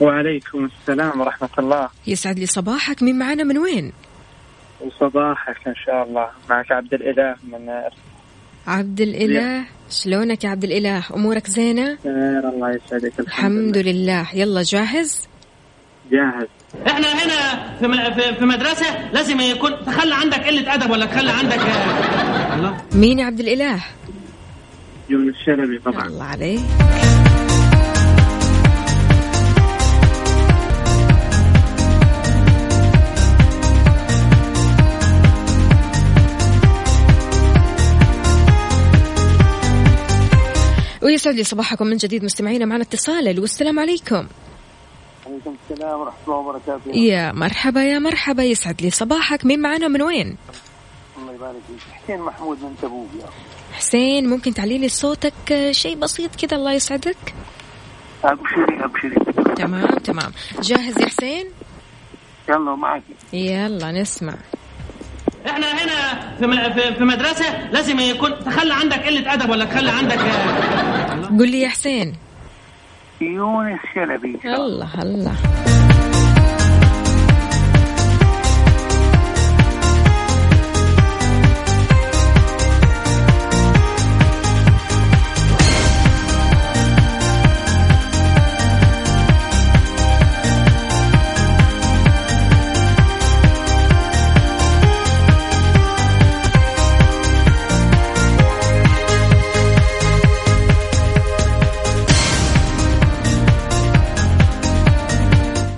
وعليكم 0.00 0.64
السلام 0.80 1.20
ورحمة 1.20 1.50
الله. 1.58 1.88
يسعد 2.06 2.38
لي 2.38 2.46
صباحك. 2.46 3.02
مين 3.02 3.18
معنا 3.18 3.44
من 3.44 3.58
وين؟ 3.58 3.92
وصباحك 4.86 5.68
إن 5.68 5.74
شاء 5.86 6.02
الله. 6.08 6.26
معك 6.50 6.72
عبد 6.72 6.94
الإله 6.94 7.34
من 7.44 7.68
عبد 8.66 9.00
الإله 9.00 9.64
شلونك 9.90 10.44
يا 10.44 10.48
عبد 10.50 10.64
الإله؟ 10.64 11.02
أمورك 11.14 11.46
زينة؟ 11.46 11.98
خير 12.02 12.48
الله 12.48 12.70
يسعدك. 12.70 13.20
الحمد 13.20 13.76
لله. 13.78 14.26
يلا 14.34 14.62
جاهز؟ 14.62 15.28
جاهز. 16.10 16.46
إحنا 16.86 17.06
هنا 17.08 17.72
في 17.78 18.14
في- 18.14 18.34
في 18.38 18.44
مدرسة 18.44 19.10
لازم 19.12 19.40
يكون 19.40 19.70
تخلى 19.86 20.14
عندك 20.14 20.46
قلة 20.46 20.74
أدب 20.74 20.90
ولا 20.90 21.06
تخلى 21.06 21.30
عندك؟ 21.30 21.60
الله 22.56 22.76
مين 22.94 23.18
يا 23.18 23.24
عبد 23.26 23.40
الإله؟ 23.40 23.84
يونس 25.10 25.34
شلبي 25.46 25.78
طبعا. 25.78 26.06
الله 26.06 26.24
عليك. 26.24 26.60
ويسعد 41.02 41.34
لي 41.34 41.44
صباحكم 41.44 41.86
من 41.86 41.96
جديد 41.96 42.24
مستمعينا 42.24 42.64
معنا 42.64 42.82
اتصال 42.82 43.40
والسلام 43.40 43.78
عليكم. 43.78 44.26
عليكم 45.26 45.56
السلام 45.70 46.00
ورحمة 46.00 46.18
الله 46.26 46.36
وبركاته. 46.36 46.90
يا 46.96 47.32
مرحبا 47.32 47.84
يا 47.84 47.98
مرحبا 47.98 48.42
يسعد 48.42 48.82
لي 48.82 48.90
صباحك. 48.90 49.44
مين 49.44 49.60
معنا 49.60 49.88
من 49.88 50.02
وين؟ 50.02 50.36
الله 51.18 51.34
يبارك 51.34 51.60
فيك. 51.68 51.94
حسين 52.04 52.20
محمود 52.20 52.62
من 52.62 52.76
تبوك. 52.82 53.08
يا 53.20 53.26
حسين 53.76 54.28
ممكن 54.28 54.54
تعلي 54.54 54.78
لي 54.78 54.88
صوتك؟ 54.88 55.70
شيء 55.70 55.96
بسيط 55.96 56.36
كذا 56.36 56.56
الله 56.56 56.72
يسعدك. 56.72 57.34
أبشري 58.24 58.84
أبشري 58.84 59.54
تمام 59.56 59.98
تمام. 59.98 60.32
جاهز 60.60 60.98
يا 60.98 61.06
حسين؟ 61.06 61.46
يلا 62.48 62.74
معك. 62.74 63.02
يلا 63.32 63.92
نسمع. 63.92 64.34
إحنا 65.46 65.72
هنا 65.72 65.81
في 66.42 66.48
م- 66.48 66.72
في- 66.72 66.94
في 66.94 67.04
مدرسة 67.04 67.70
لازم 67.72 68.00
يكون 68.00 68.44
تخلى 68.44 68.74
عندك 68.74 69.06
قلة 69.06 69.34
أدب 69.34 69.50
ولا 69.50 69.64
تخلى 69.64 69.90
عندك 69.90 70.18
آه، 70.18 71.26
قل 71.38 71.50
لي 71.50 71.60
يا 71.60 71.68
حسين. 71.68 72.14
يونس 73.20 73.78
شلبي 73.94 74.38
الله 74.44 75.02
الله. 75.02 75.34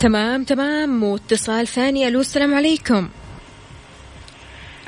تمام 0.08 0.44
تمام. 0.44 1.02
واتصال 1.04 1.66
ثاني. 1.66 2.08
ألو 2.08 2.20
السلام 2.20 2.54
عليكم. 2.54 3.08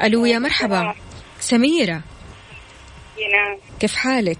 ألو 0.02 0.26
يا 0.26 0.38
مرحبا. 0.38 0.94
سميرة. 1.40 1.92
نعم. 3.32 3.58
كيف 3.80 3.94
حالك؟ 3.96 4.38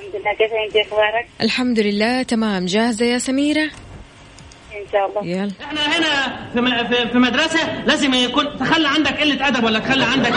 الحمد 0.00 0.14
لله. 0.16 0.32
كيف 0.34 0.52
أنت؟ 0.76 0.86
أخبارك؟ 0.86 1.26
الحمد 1.40 1.80
لله 1.80 2.22
تمام. 2.22 2.66
جاهزة 2.66 3.04
يا 3.06 3.18
سميرة؟ 3.18 3.62
إن 3.62 4.86
شاء 4.92 5.06
الله. 5.08 5.26
يلا. 5.26 5.52
إحنا 5.64 5.80
هنا 5.98 6.50
في 6.52 6.60
م- 6.60 6.88
في- 6.88 7.08
في 7.12 7.18
مدرسة 7.18 7.84
لازم 7.84 8.14
يكون 8.14 8.58
تخلى 8.58 8.88
عندك 8.88 9.20
قلة 9.20 9.48
أدب 9.48 9.64
ولا 9.64 9.78
تخلى 9.78 10.04
عندك 10.04 10.32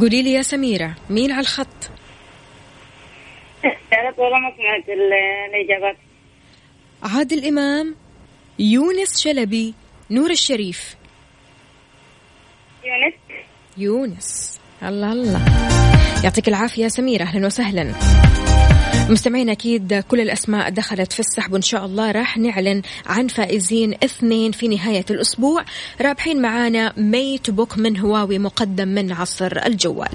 قولي 0.00 0.22
لي 0.22 0.32
يا 0.32 0.42
سميرة 0.42 0.94
مين 1.10 1.32
على 1.32 1.40
الخط؟ 1.40 1.90
تعرف 3.90 4.18
والله 4.18 4.38
ما 4.38 4.52
سمعت 4.56 4.88
ال- 4.88 5.54
الإجابات. 5.54 5.96
عادل 7.02 7.44
إمام. 7.46 7.94
يونس 8.58 9.18
شلبي 9.18 9.74
نور 10.10 10.30
الشريف. 10.30 10.96
يونس. 12.84 13.14
يونس. 13.76 14.58
الله 14.82 15.12
الله. 15.12 15.44
يعطيك 16.24 16.48
العافية 16.48 16.82
يا 16.82 16.88
سميرة 16.88 17.22
أهلا 17.22 17.46
وسهلا. 17.46 17.92
مستمعين 19.10 19.50
أكيد 19.50 19.94
كل 19.94 20.20
الأسماء 20.20 20.70
دخلت 20.70 21.12
في 21.12 21.20
السحب 21.20 21.52
وإن 21.52 21.62
شاء 21.62 21.86
الله 21.86 22.10
راح 22.10 22.38
نعلن 22.38 22.82
عن 23.06 23.28
فائزين 23.28 23.94
اثنين 24.04 24.52
في 24.52 24.68
نهاية 24.68 25.04
الأسبوع. 25.10 25.64
رابحين 26.00 26.42
معانا 26.42 26.92
MateBook 26.96 27.78
من 27.78 27.98
هواوي 27.98 28.38
مقدم 28.38 28.88
من 28.88 29.12
عصر 29.12 29.52
الجوال. 29.66 30.08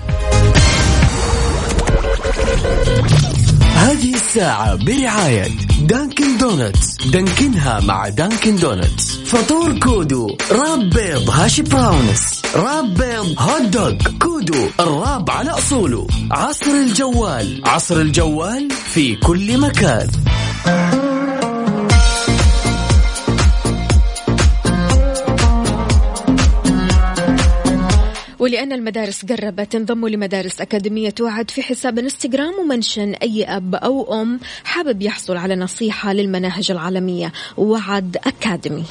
هذه 3.82 4.14
الساعة 4.14 4.76
برعاية 4.76 5.48
Dunkin' 5.82 6.38
Donuts 6.38 6.98
دانكنها 7.08 7.80
مع 7.80 8.10
Dunkin' 8.10 8.56
Donuts 8.56 9.18
فطور 9.18 9.80
كودو 9.80 10.38
wrap 10.52 10.90
بيض 10.90 11.30
hash 11.30 11.62
browns. 11.62 12.42
wrap 12.56 12.94
بيض 12.94 13.36
hot 13.40 13.62
dog 13.62 13.94
كودو 14.22 14.68
ال 14.80 14.90
wrap 14.90 15.30
على 15.30 15.50
أصوله. 15.50 16.08
عصر 16.32 16.72
الجوال. 16.72 17.62
عصر 17.66 17.96
الجوال 17.96 18.72
في 18.94 19.16
كل 19.16 19.58
مكان. 19.60 20.08
ولأن 28.42 28.74
المدارس 28.74 29.26
قربت 29.26 29.76
انضموا 29.76 30.10
لمدارس 30.10 30.62
أكاديمية 30.62 31.14
وعد 31.22 31.52
في 31.52 31.62
حساب 31.62 32.00
انستغرام 32.00 32.54
و 32.62 32.68
mention 32.68 33.14
أي 33.14 33.44
أب 33.44 33.76
أو 33.76 34.22
أم 34.22 34.40
حابب 34.64 35.02
يحصل 35.02 35.38
على 35.38 35.56
نصيحة 35.56 36.14
للمناهج 36.14 36.72
العالمية 36.72 37.32
وعد 37.58 38.18
أكاديمي. 38.26 38.86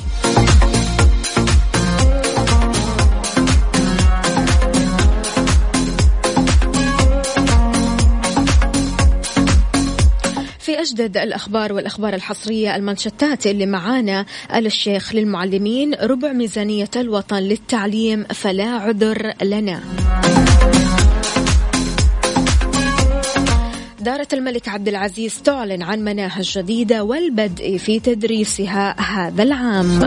في 10.80 10.86
أجدد 10.86 11.16
الأخبار 11.16 11.72
والأخبار 11.72 12.14
الحصرية 12.14 12.76
المانشتات 12.76 13.46
اللي 13.46 13.66
معانا 13.66 14.26
قال 14.50 14.66
الشيخ 14.66 15.14
للمعلمين 15.14 15.94
ربع 15.94 16.32
ميزانية 16.32 16.90
الوطن 16.96 17.36
للتعليم 17.36 18.24
فلا 18.24 18.64
عذر 18.64 19.32
لنا. 19.42 19.80
دارة 24.00 24.28
الملك 24.32 24.68
عبد 24.68 24.88
العزيز 24.88 25.42
تعلن 25.42 25.82
عن 25.82 26.00
مناهج 26.00 26.58
جديدة 26.58 27.04
والبدء 27.04 27.76
في 27.76 28.00
تدريسها 28.00 29.00
هذا 29.00 29.42
العام. 29.42 30.00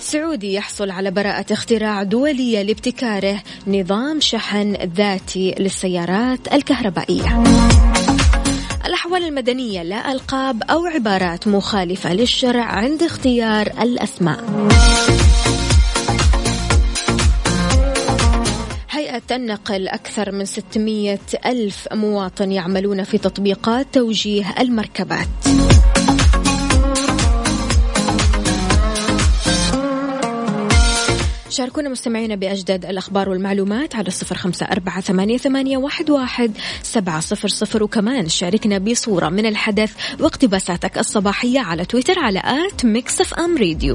سعودي 0.00 0.54
يحصل 0.54 0.90
على 0.90 1.10
براءة 1.10 1.52
اختراع 1.52 2.02
دولية 2.02 2.62
لابتكاره 2.62 3.42
نظام 3.66 4.20
شحن 4.20 4.76
ذاتي 4.96 5.54
للسيارات 5.58 6.52
الكهربائية. 6.52 7.42
الأحوال 8.86 9.24
المدنية 9.24 9.82
لا 9.82 10.12
ألقاب 10.12 10.62
أو 10.62 10.86
عبارات 10.86 11.48
مخالفة 11.48 12.14
للشرع 12.14 12.64
عند 12.64 13.02
اختيار 13.02 13.66
الأسماء. 13.66 14.44
هيئة 18.90 19.22
النقل 19.30 19.88
أكثر 19.88 20.32
من 20.32 20.44
600 20.44 21.18
ألف 21.46 21.88
مواطن 21.92 22.52
يعملون 22.52 23.04
في 23.04 23.18
تطبيقات 23.18 23.86
توجيه 23.92 24.54
المركبات. 24.60 25.28
شاركونا 31.52 31.88
مستمعينا 31.88 32.34
بأجدد 32.34 32.84
الأخبار 32.84 33.28
والمعلومات 33.28 33.96
على 33.96 34.10
صفر 34.10 34.36
خمسة 34.36 34.66
أربعة 34.66 35.00
ثمانية, 35.00 35.76
واحد, 36.10 36.52
سبعة 36.82 37.20
صفر 37.20 37.48
صفر. 37.48 37.82
وكمان 37.82 38.28
شاركنا 38.28 38.78
بصورة 38.78 39.28
من 39.28 39.46
الحدث 39.46 39.92
واقتباساتك 40.20 40.98
الصباحية 40.98 41.60
على 41.60 41.84
تويتر 41.84 42.18
على 42.18 42.42
at 42.44 42.84
Mix 42.84 43.38
FM 43.38 43.56
Radio 43.56 43.94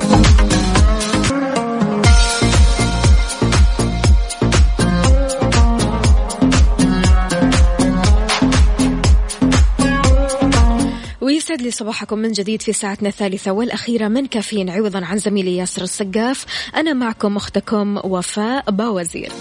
ويسعد 11.58 11.65
لي 11.65 11.72
صباحكم 11.72 12.20
من 12.20 12.32
جديد 12.32 12.62
في 12.62 12.74
ساعتنا 12.74 13.10
الثالثة 13.10 13.52
والأخيرة 13.52 14.08
من 14.08 14.26
كافيين 14.26 14.70
عوضا 14.70 15.06
عن 15.06 15.17
زميلي 15.17 15.58
ياسر 15.58 15.84
السقاف. 15.84 16.46
أنا 16.76 16.93
معكم 16.93 17.36
أختكم 17.36 17.98
وفاء 18.04 18.72
باوزير. 18.72 19.32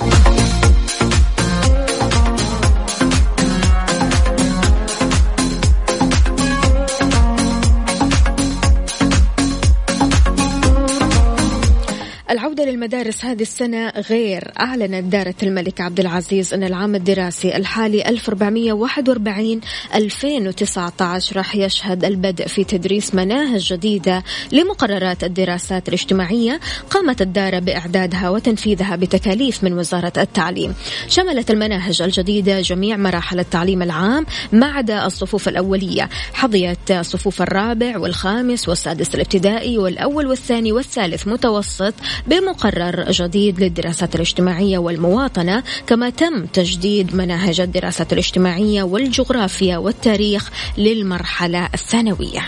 العودة 12.31 12.65
للمدارس 12.65 13.25
هذه 13.25 13.43
السنة 13.43 13.89
غير 13.89 14.53
أعلنت 14.61 15.13
دارة 15.13 15.35
الملك 15.43 15.81
عبد 15.81 16.01
العزيز 16.01 16.55
أن 16.55 16.65
العام 16.65 16.95
الدراسي 16.95 17.57
الحالي 17.57 18.09
1441 18.09 19.61
2019 19.95 21.37
راح 21.37 21.57
يشهد 21.57 22.05
البدء 22.05 22.47
في 22.47 22.65
تدريس 22.65 23.15
مناهج 23.15 23.73
جديدة 23.73 24.23
لمقررات 24.53 25.25
الدراسات 25.25 25.89
الاجتماعية 25.89 26.61
قامت 26.91 27.23
الدارة 27.23 27.59
بإعدادها 27.59 28.31
وتنفيذها 28.31 28.97
بتكاليف 28.97 29.65
من 29.65 29.73
وزارة 29.73 30.13
التعليم. 30.17 30.75
شملت 31.09 31.51
المناهج 31.51 32.03
الجديدة 32.03 32.61
جميع 32.61 32.97
مراحل 32.97 33.41
التعليم 33.41 33.83
العام 33.83 34.27
ما 34.53 34.67
عدا 34.67 35.07
الصفوف 35.07 35.49
الأولية. 35.49 36.09
حظيت 36.33 36.93
صفوف 36.93 37.43
الرابع 37.43 37.99
والخامس 37.99 38.69
والسادس 38.69 39.15
الابتدائي 39.15 39.79
والأول 39.79 40.27
والثاني 40.27 40.73
والثالث 40.73 41.29
متوسط 41.29 41.95
بمقرر 42.27 43.11
جديد 43.11 43.61
للدراسات 43.61 44.15
الاجتماعية 44.15 44.79
والمواطنة 44.79 45.63
كما 45.87 46.11
تم 46.11 46.47
تجديد 46.47 47.15
مناهج 47.15 47.61
الدراسات 47.61 48.13
الاجتماعية 48.13 48.83
والجغرافيا 48.83 49.77
والتاريخ 49.77 50.51
للمرحلة 50.79 51.69
الثانوية. 51.75 52.43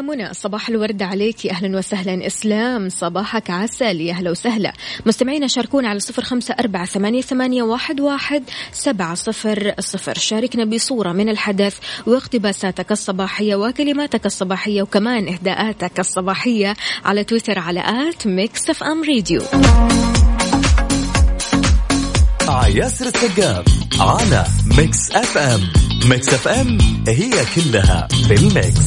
يا 0.00 0.04
منى 0.04 0.34
صباح 0.34 0.68
الورد 0.68 1.02
عليك. 1.02 1.46
أهلا 1.46 1.78
وسهلا. 1.78 2.26
إسلام 2.26 2.88
صباحك 2.88 3.50
عسل. 3.50 4.00
يا 4.00 4.12
أهلا 4.12 4.30
وسهلا. 4.30 4.72
مستمعينا 5.06 5.46
شاركونا 5.46 5.88
على 5.88 6.00
صفر 6.00 6.22
خمسة 6.22 6.54
أربعة 6.60 6.84
ثمانية, 6.84 7.20
ثمانية 7.20 7.62
واحد, 7.62 8.00
واحد 8.00 8.42
سبعة 8.72 9.14
صفر 9.14 9.74
صفر. 9.78 10.14
شاركنا 10.14 10.64
بصورة 10.64 11.12
من 11.12 11.28
الحدث 11.28 11.78
واقتباساتك 12.06 12.92
الصباحية 12.92 13.54
وكلماتك 13.54 14.26
الصباحية 14.26 14.82
وكمان 14.82 15.28
إهداءاتك 15.28 16.00
الصباحية 16.00 16.74
على 17.04 17.24
تويتر 17.24 17.58
على 17.58 17.80
at 17.80 18.26
Mix 18.26 18.70
FM 18.70 19.02
Radio 19.02 19.42
ياسر 22.74 23.06
السقاف 23.06 23.64
على 24.00 24.44
Mix 24.78 25.10
FM. 25.10 25.60
Mix 26.04 26.28
FM 26.28 26.78
هي 27.08 27.30
كلها 27.54 28.08
في 28.28 28.34
ال 28.34 28.44
mix. 28.44 28.86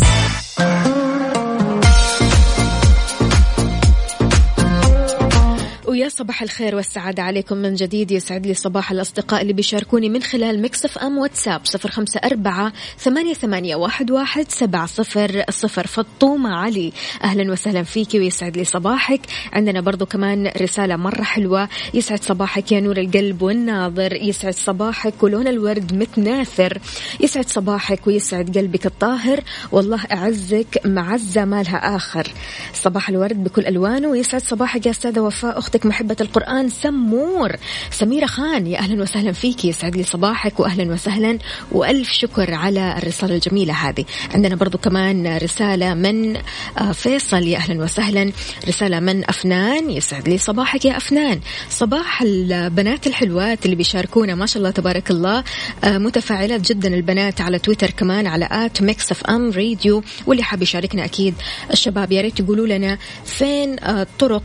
صباح 6.13 6.41
الخير 6.41 6.75
والسعادة 6.75 7.23
عليكم 7.23 7.57
من 7.57 7.73
جديد. 7.73 8.11
يسعد 8.11 8.47
لي 8.47 8.53
صباح 8.53 8.91
الأصدقاء 8.91 9.41
اللي 9.41 9.53
بيشاركوني 9.53 10.09
من 10.09 10.21
خلال 10.21 10.61
مكسف 10.61 10.97
أم 10.97 11.17
واتساب 11.17 11.61
صفر 11.63 11.91
خمسة 11.91 12.19
أربعة 12.23 12.73
ثمانية, 12.99 13.33
ثمانية 13.33 13.75
واحد, 13.75 14.11
واحد 14.11 14.51
سبعة 14.51 14.85
صفر 14.85 15.43
صفر. 15.49 15.87
فطومة 15.87 16.55
علي 16.55 16.91
أهلا 17.23 17.51
وسهلا 17.51 17.83
فيك 17.83 18.13
ويسعد 18.13 18.57
لي 18.57 18.63
صباحك. 18.63 19.19
عندنا 19.53 19.81
برضو 19.81 20.05
كمان 20.05 20.51
رسالة 20.61 20.95
مرة 20.95 21.23
حلوة. 21.23 21.69
يسعد 21.93 22.23
صباحك 22.23 22.71
يا 22.71 22.79
نور 22.79 22.97
القلب 22.97 23.41
والناظر. 23.41 24.13
يسعد 24.13 24.53
صباحك 24.53 25.23
ولون 25.23 25.47
الورد 25.47 25.93
متناثر. 25.93 26.77
يسعد 27.19 27.49
صباحك 27.49 28.07
ويسعد 28.07 28.57
قلبك 28.57 28.85
الطاهر. 28.85 29.43
والله 29.71 29.99
أعزك 30.11 30.81
معزة 30.85 31.45
ما 31.45 31.63
لها 31.63 31.95
آخر. 31.95 32.27
صباح 32.73 33.09
الورد 33.09 33.43
بكل 33.43 33.65
ألوانه. 33.65 34.07
ويسعد 34.07 34.41
صباحك 34.41 34.85
يا 34.85 34.91
أستاذة 34.91 35.19
وفاء 35.19 35.59
أختك 35.59 35.85
محبة 36.03 36.15
القرآن 36.21 36.69
سمور. 36.69 37.55
سميرة 37.91 38.25
خان 38.25 38.67
يا 38.67 38.79
أهلا 38.79 39.01
وسهلا 39.01 39.31
فيك. 39.31 39.65
يسعد 39.65 39.95
لي 39.95 40.03
صباحك 40.03 40.59
وأهلا 40.59 40.93
وسهلا. 40.93 41.39
وألف 41.71 42.11
شكر 42.11 42.53
على 42.53 42.97
الرسالة 42.97 43.35
الجميلة 43.35 43.73
هذه. 43.73 44.05
عندنا 44.33 44.55
برضو 44.55 44.77
كمان 44.77 45.37
رسالة 45.37 45.93
من 45.93 46.35
آه، 46.77 46.91
فيصل 46.91 47.43
يا 47.43 47.57
أهلا 47.57 47.83
وسهلا. 47.83 48.31
رسالة 48.67 48.99
من 48.99 49.29
أفنان. 49.29 49.89
يسعد 49.89 50.29
لي 50.29 50.37
صباحك 50.37 50.85
يا 50.85 50.97
أفنان. 50.97 51.39
صباح 51.69 52.21
البنات 52.21 53.07
الحلوات 53.07 53.65
اللي 53.65 53.75
بيشاركونا 53.75 54.35
ما 54.35 54.45
شاء 54.45 54.57
الله 54.57 54.71
تبارك 54.71 55.11
الله. 55.11 55.43
آه، 55.83 55.97
متفاعلات 55.97 56.61
جدا 56.61 56.93
البنات 56.93 57.41
على 57.41 57.59
تويتر 57.59 57.89
كمان 57.89 58.27
على 58.27 58.47
at 58.51 58.81
Mix 58.81 59.11
FM 59.11 59.51
Radio. 59.51 60.03
واللي 60.27 60.43
حاب 60.43 60.61
يشاركنا 60.61 61.05
أكيد 61.05 61.33
الشباب 61.71 62.11
يا 62.11 62.21
ريت 62.21 62.41
تقولوا 62.41 62.67
لنا 62.67 62.97
فين 63.25 63.79
آه، 63.79 64.07
طرق 64.19 64.43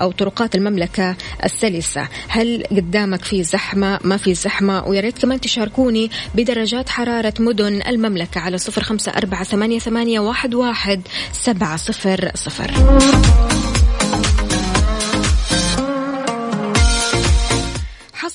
أو 0.00 0.12
طرقات 0.12 0.54
المملكة 0.54 0.85
السلسة 1.44 2.08
هل 2.28 2.64
قدامك 2.70 3.24
في 3.24 3.42
زحمة؟ 3.42 3.98
ما 4.04 4.16
في 4.16 4.34
زحمة؟ 4.34 4.84
ويا 4.86 5.00
ريت 5.00 5.18
كمان 5.18 5.40
تشاركوني 5.40 6.10
بدرجات 6.34 6.88
حرارة 6.88 7.34
مدن 7.38 7.82
المملكة 7.82 8.40
على 8.40 8.58
صفر 8.58 8.82
خمسة 8.82 9.12
أربعة 9.12 9.44
ثمانية 9.78 10.20
واحد, 10.20 10.54
واحد 10.54 11.00
سبعة 11.32 11.76
صفر 11.76 12.30
صفر. 12.34 12.70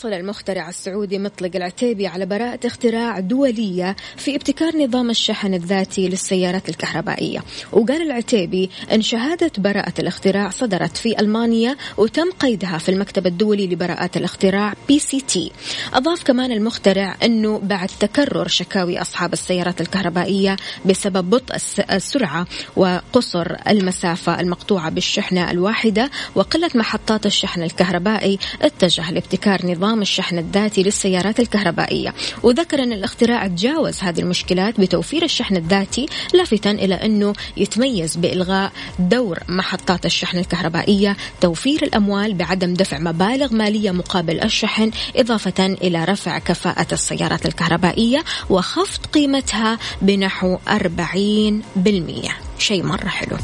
حصل 0.02 0.14
المخترع 0.14 0.70
السعودي 0.70 1.20
مطلق 1.20 1.56
العتيبي 1.56 2.08
على 2.08 2.26
براءة 2.26 2.60
اختراع 2.66 3.20
دولية 3.20 3.96
في 4.18 4.36
ابتكار 4.36 4.78
نظام 4.78 5.10
الشحن 5.10 5.54
الذاتي 5.54 6.10
للسيارات 6.10 6.70
الكهربائية. 6.70 7.44
وقال 7.72 8.02
العتيبي 8.02 8.70
أن 8.92 9.02
شهادة 9.02 9.52
براءة 9.58 9.94
الاختراع 10.00 10.50
صدرت 10.50 10.98
في 10.98 11.20
ألمانيا 11.20 11.76
وتم 11.98 12.32
قيدها 12.40 12.78
في 12.78 12.90
المكتب 12.90 13.28
الدولي 13.28 13.68
لبراءات 13.68 14.18
الاختراع 14.18 14.74
PCT. 14.88 15.52
أضاف 15.94 16.24
كمان 16.24 16.52
المخترع 16.52 17.16
أنه 17.24 17.60
بعد 17.64 17.90
تكرر 18.00 18.48
شكاوي 18.48 19.02
أصحاب 19.02 19.34
السيارات 19.34 19.82
الكهربائية 19.82 20.56
بسبب 20.86 21.30
بطء 21.30 21.56
السرعة 21.92 22.48
وقصر 22.76 23.56
المسافة 23.70 24.40
المقطوعة 24.40 24.90
بالشحنة 24.90 25.52
الواحدة 25.52 26.10
وقلة 26.36 26.70
محطات 26.76 27.26
الشحن 27.26 27.64
الكهربائي 27.64 28.40
اتجه 28.62 29.12
لابتكار 29.12 29.66
نظام 29.66 29.91
الشحن 30.00 30.38
الذاتي 30.38 30.84
للسيارات 30.84 31.40
الكهربائية. 31.40 32.14
وذكر 32.44 32.84
أن 32.84 32.94
الاختراع 32.94 33.48
تجاوز 33.48 34.00
هذه 34.00 34.20
المشكلات 34.20 34.80
بتوفير 34.80 35.24
الشحن 35.24 35.56
الذاتي 35.56 36.06
لافتا 36.34 36.72
إلى 36.72 36.96
أنه 36.96 37.34
يتميز 37.58 38.16
بإلغاء 38.16 38.72
دور 39.00 39.40
محطات 39.48 40.06
الشحن 40.06 40.38
الكهربائية 40.38 41.18
توفير 41.42 41.84
الأموال 41.84 42.34
بعدم 42.34 42.74
دفع 42.74 43.00
مبالغ 43.00 43.54
مالية 43.54 43.92
مقابل 43.92 44.42
الشحن 44.42 44.92
إضافة 45.16 45.66
إلى 45.66 46.06
رفع 46.06 46.40
كفاءة 46.40 46.88
السيارات 46.92 47.46
الكهربائية 47.46 48.24
وخفض 48.50 49.06
قيمتها 49.06 49.78
بنحو 50.02 50.58
40% 50.68 52.32
شيء 52.58 52.84
مرة 52.84 53.08
حلو. 53.08 53.38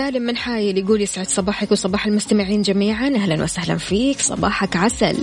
سالم 0.00 0.22
من 0.22 0.36
حايل 0.36 0.78
يقول 0.78 1.00
يسعد 1.00 1.26
صباحك 1.26 1.72
وصباح 1.72 2.06
المستمعين 2.06 2.62
جميعا. 2.62 3.08
أهلا 3.08 3.42
وسهلا 3.42 3.76
فيك. 3.78 4.20
صباحك 4.20 4.76
عسل. 4.76 5.16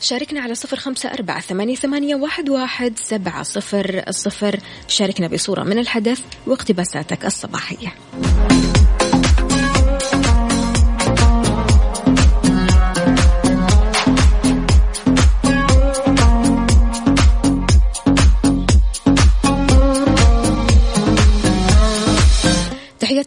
شاركنا 0.00 0.40
على 0.40 0.54
صفر 0.54 0.76
خمسة 0.76 1.08
أربعة 1.08 1.40
ثمانية, 1.40 1.74
ثمانية 1.74 2.14
واحد, 2.14 2.48
واحد 2.48 2.98
سبعة 2.98 3.42
صفر 3.42 4.04
صفر. 4.10 4.60
شاركنا 4.88 5.28
بصورة 5.28 5.62
من 5.62 5.78
الحدث 5.78 6.20
واقتباساتك 6.46 7.26
الصباحية. 7.26 7.94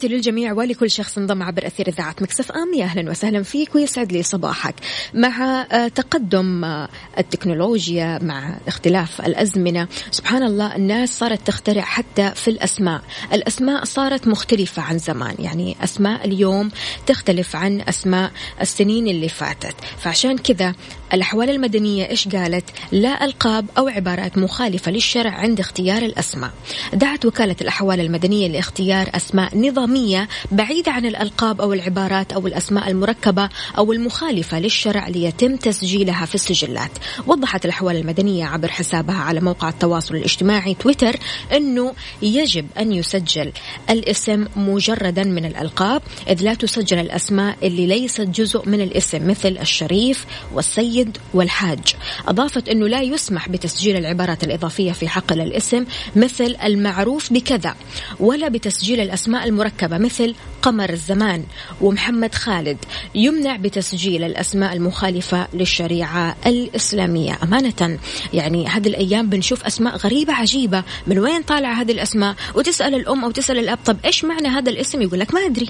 للجميع 0.09 0.53
ولكل 0.53 0.91
شخص 0.91 1.17
انضم 1.17 1.43
عبر 1.43 1.67
أثير 1.67 1.87
إذاعة 1.87 2.15
مكسف 2.21 2.51
أم. 2.51 2.73
يا 2.73 2.83
أهلا 2.83 3.11
وسهلا 3.11 3.43
فيك 3.43 3.75
ويسعد 3.75 4.11
لي 4.11 4.23
صباحك. 4.23 4.75
مع 5.13 5.65
آه، 5.71 5.87
تقدم 5.87 6.65
آه، 6.65 6.89
التكنولوجيا 7.17 8.19
مع 8.23 8.57
اختلاف 8.67 9.21
الأزمنة 9.21 9.87
سبحان 10.11 10.43
الله 10.43 10.75
الناس 10.75 11.19
صارت 11.19 11.47
تخترع 11.47 11.81
حتى 11.81 12.31
في 12.35 12.47
الأسماء. 12.47 13.01
الأسماء 13.33 13.83
صارت 13.83 14.27
مختلفة 14.27 14.81
عن 14.81 14.97
زمان. 14.97 15.35
يعني 15.39 15.75
أسماء 15.83 16.25
اليوم 16.25 16.71
تختلف 17.05 17.55
عن 17.55 17.81
أسماء 17.81 18.31
السنين 18.61 19.07
اللي 19.07 19.29
فاتت. 19.29 19.75
فعشان 19.97 20.37
كذا 20.37 20.73
الأحوال 21.13 21.49
المدنية 21.49 22.09
إيش 22.09 22.27
قالت؟ 22.27 22.63
لا 22.91 23.25
ألقاب 23.25 23.65
أو 23.77 23.87
عبارات 23.87 24.37
مخالفة 24.37 24.91
للشرع 24.91 25.31
عند 25.31 25.59
اختيار 25.59 26.01
الأسماء. 26.01 26.51
دعت 26.93 27.25
وكالة 27.25 27.55
الأحوال 27.61 27.99
المدنية 27.99 28.47
لاختيار 28.47 29.09
أسماء 29.15 29.57
نظامية 29.57 30.27
بعيدة 30.51 30.91
عن 30.91 31.05
الألقاب 31.05 31.61
أو 31.61 31.73
العبارات 31.73 32.33
أو 32.33 32.47
الأسماء 32.47 32.89
المركبة 32.89 33.49
أو 33.77 33.93
المخالفة 33.93 34.59
للشرع 34.59 35.07
ليتم 35.07 35.55
تسجيلها 35.55 36.25
في 36.25 36.35
السجلات. 36.35 36.91
وضحت 37.27 37.65
الأحوال 37.65 37.95
المدنية 37.95 38.45
عبر 38.45 38.67
حسابها 38.67 39.17
على 39.17 39.39
موقع 39.39 39.69
التواصل 39.69 40.15
الاجتماعي 40.15 40.73
تويتر 40.73 41.15
أنه 41.55 41.93
يجب 42.21 42.67
أن 42.79 42.91
يسجل 42.91 43.51
الاسم 43.89 44.45
مجردا 44.55 45.23
من 45.23 45.45
الألقاب 45.45 46.01
إذ 46.29 46.43
لا 46.43 46.53
تسجل 46.53 46.99
الأسماء 46.99 47.57
اللي 47.63 47.85
ليست 47.85 48.21
جزء 48.21 48.69
من 48.69 48.81
الاسم 48.81 49.27
مثل 49.27 49.57
الشريف 49.61 50.25
والسيد 50.53 50.98
والحاج. 51.33 51.95
أضافت 52.27 52.69
أنه 52.69 52.87
لا 52.87 53.01
يسمح 53.01 53.49
بتسجيل 53.49 53.97
العبارات 53.97 54.43
الإضافية 54.43 54.91
في 54.91 55.07
حقل 55.07 55.41
الاسم 55.41 55.85
مثل 56.15 56.55
المعروف 56.63 57.33
بكذا 57.33 57.75
ولا 58.19 58.47
بتسجيل 58.47 58.99
الأسماء 58.99 59.47
المركبة 59.47 59.97
مثل 59.97 60.35
قمر 60.61 60.89
الزمان 60.89 61.43
ومحمد 61.81 62.35
خالد. 62.35 62.77
يمنع 63.15 63.55
بتسجيل 63.55 64.23
الأسماء 64.23 64.73
المخالفة 64.73 65.47
للشريعة 65.53 66.35
الإسلامية. 66.45 67.39
أمانة 67.43 67.99
يعني 68.33 68.67
هذه 68.67 68.87
الأيام 68.87 69.29
بنشوف 69.29 69.65
أسماء 69.65 69.95
غريبة 69.97 70.33
عجيبة. 70.33 70.83
من 71.07 71.19
وين 71.19 71.41
طالعة 71.41 71.73
هذه 71.73 71.91
الأسماء؟ 71.91 72.35
وتسأل 72.55 72.95
الأم 72.95 73.23
أو 73.23 73.31
تسأل 73.31 73.59
الأب 73.59 73.79
طب 73.85 73.97
إيش 74.05 74.25
معنى 74.25 74.47
هذا 74.47 74.69
الاسم؟ 74.69 75.01
يقول 75.01 75.19
لك 75.19 75.33
ما 75.33 75.45
أدري. 75.45 75.69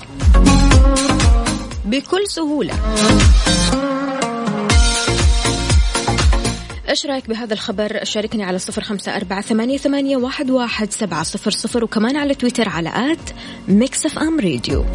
بكل 1.85 2.27
سهولة. 2.27 2.73
إيش 6.89 7.05
رأيك 7.05 7.29
بهذا 7.29 7.53
الخبر؟ 7.53 8.03
شاركني 8.03 8.43
على 8.43 8.59
صفر 8.59 8.83
خمسة 8.83 9.15
أربعة 9.15 9.41
ثمانية, 9.41 9.77
ثمانية 9.77 10.17
واحد, 10.17 10.49
واحد 10.49 10.91
سبعة 10.91 11.23
صفر 11.23 11.51
صفر 11.51 11.83
وكمان 11.83 12.15
على 12.15 12.35
تويتر 12.35 12.69
على 12.69 12.89
at 13.11 13.29
Mix 13.67 14.05
FM 14.05 14.39
Radio. 14.39 14.85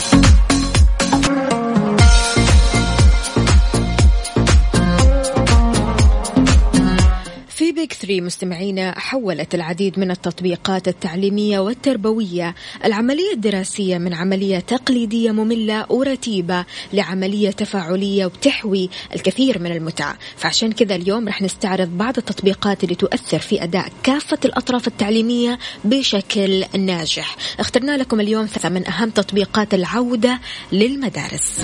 في 7.65 7.73
Pick 7.73 7.93
3 7.93 8.21
مستمعينا 8.21 8.99
حولت 8.99 9.55
العديد 9.55 9.99
من 9.99 10.11
التطبيقات 10.11 10.89
التعليمية 10.89 11.59
والتربوية. 11.59 12.55
العملية 12.85 13.33
الدراسية 13.33 13.99
من 13.99 14.15
عملية 14.15 14.59
تقليدية 14.59 15.33
مملة 15.33 15.87
ورتيبة 15.89 16.65
لعملية 16.93 17.51
تفاعلية 17.51 18.27
وتحوي 18.27 18.91
الكثير 19.15 19.59
من 19.59 19.73
المتعة 19.73 20.19
فعشان 20.37 20.73
كذا 20.73 20.95
اليوم 20.95 21.29
رح 21.29 21.43
نستعرض 21.43 21.89
بعض 21.89 22.19
التطبيقات 22.19 22.85
اللي 22.85 22.95
تؤثر 22.95 23.39
في 23.39 23.63
أداء 23.63 23.89
كافة 24.03 24.39
الأطراف 24.45 24.87
التعليمية 24.87 25.59
بشكل 25.85 26.65
ناجح. 26.79 27.37
اخترنا 27.61 27.97
لكم 27.97 28.21
اليوم 28.21 28.47
ثلاثة 28.47 28.69
من 28.69 28.89
أهم 28.89 29.11
تطبيقات 29.11 29.75
العودة 29.75 30.41
للمدارس. 30.73 31.61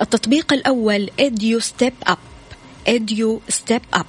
التطبيق 0.00 0.52
الأول 0.52 1.10
إديو 1.20 1.60
ستيب 1.60 1.92
أب 2.06 2.18
Edu 2.88 3.40
Step 3.48 3.82
Up 3.94 4.06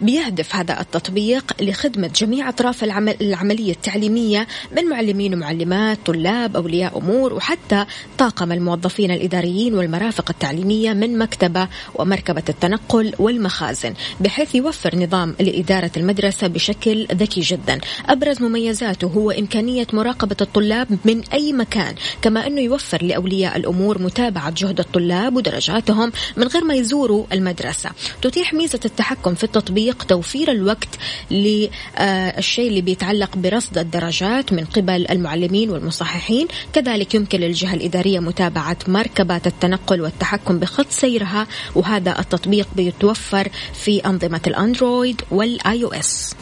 بيهدف 0.00 0.56
هذا 0.56 0.80
التطبيق 0.80 1.52
لخدمة 1.60 2.06
جميع 2.06 2.48
أطراف 2.48 2.84
العمل 2.84 3.16
العملية 3.20 3.72
التعليمية 3.72 4.46
من 4.76 4.84
معلمين 4.84 5.34
ومعلمات 5.34 5.98
طلاب 6.06 6.56
أولياء 6.56 6.98
أمور 6.98 7.34
وحتى 7.34 7.84
طاقم 8.18 8.52
الموظفين 8.52 9.10
الإداريين 9.10 9.74
والمرافق 9.74 10.30
التعليمية 10.30 10.92
من 10.92 11.18
مكتبة 11.18 11.68
ومركبة 11.94 12.42
التنقل 12.48 13.12
والمخازن 13.18 13.94
بحيث 14.20 14.54
يوفر 14.54 14.96
نظام 14.96 15.34
لإدارة 15.40 15.90
المدرسة 15.96 16.46
بشكل 16.46 17.06
ذكي 17.12 17.40
جدا. 17.40 17.80
أبرز 18.06 18.42
مميزاته 18.42 19.06
هو 19.06 19.30
إمكانية 19.30 19.86
مراقبة 19.92 20.36
الطلاب 20.40 20.98
من 21.04 21.22
أي 21.32 21.52
مكان 21.52 21.94
كما 22.22 22.46
أنه 22.46 22.60
يوفر 22.60 23.04
لأولياء 23.04 23.56
الأمور 23.56 24.02
متابعة 24.02 24.50
جهد 24.50 24.80
الطلاب 24.80 25.36
ودرجاتهم 25.36 26.12
من 26.36 26.46
غير 26.46 26.64
ما 26.64 26.74
يزوروا 26.74 27.24
المدرسة. 27.32 27.90
تتيح 28.22 28.54
ميزة 28.54 28.80
التحكم 28.84 29.34
في 29.34 29.44
التطبيق 29.44 29.85
توفير 29.94 30.50
الوقت 30.50 30.88
للشيء 31.30 32.68
اللي 32.68 32.80
بيتعلق 32.80 33.36
برصد 33.36 33.78
الدرجات 33.78 34.52
من 34.52 34.64
قبل 34.64 35.06
المعلمين 35.10 35.70
والمصححين. 35.70 36.48
كذلك 36.72 37.14
يمكن 37.14 37.40
للجهة 37.40 37.74
الإدارية 37.74 38.20
متابعة 38.20 38.76
مركبات 38.88 39.46
التنقل 39.46 40.00
والتحكم 40.00 40.58
بخط 40.58 40.90
سيرها 40.90 41.46
وهذا 41.74 42.18
التطبيق 42.18 42.68
بيتوفر 42.76 43.48
في 43.74 44.06
أنظمة 44.06 44.40
الأندرويد 44.46 45.22
والآي 45.30 45.84
أو 45.84 45.92
إس. 45.92 46.34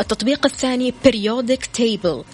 التطبيق 0.00 0.46
الثاني 0.46 0.94
periodic 1.06 1.60
table. 1.78 2.24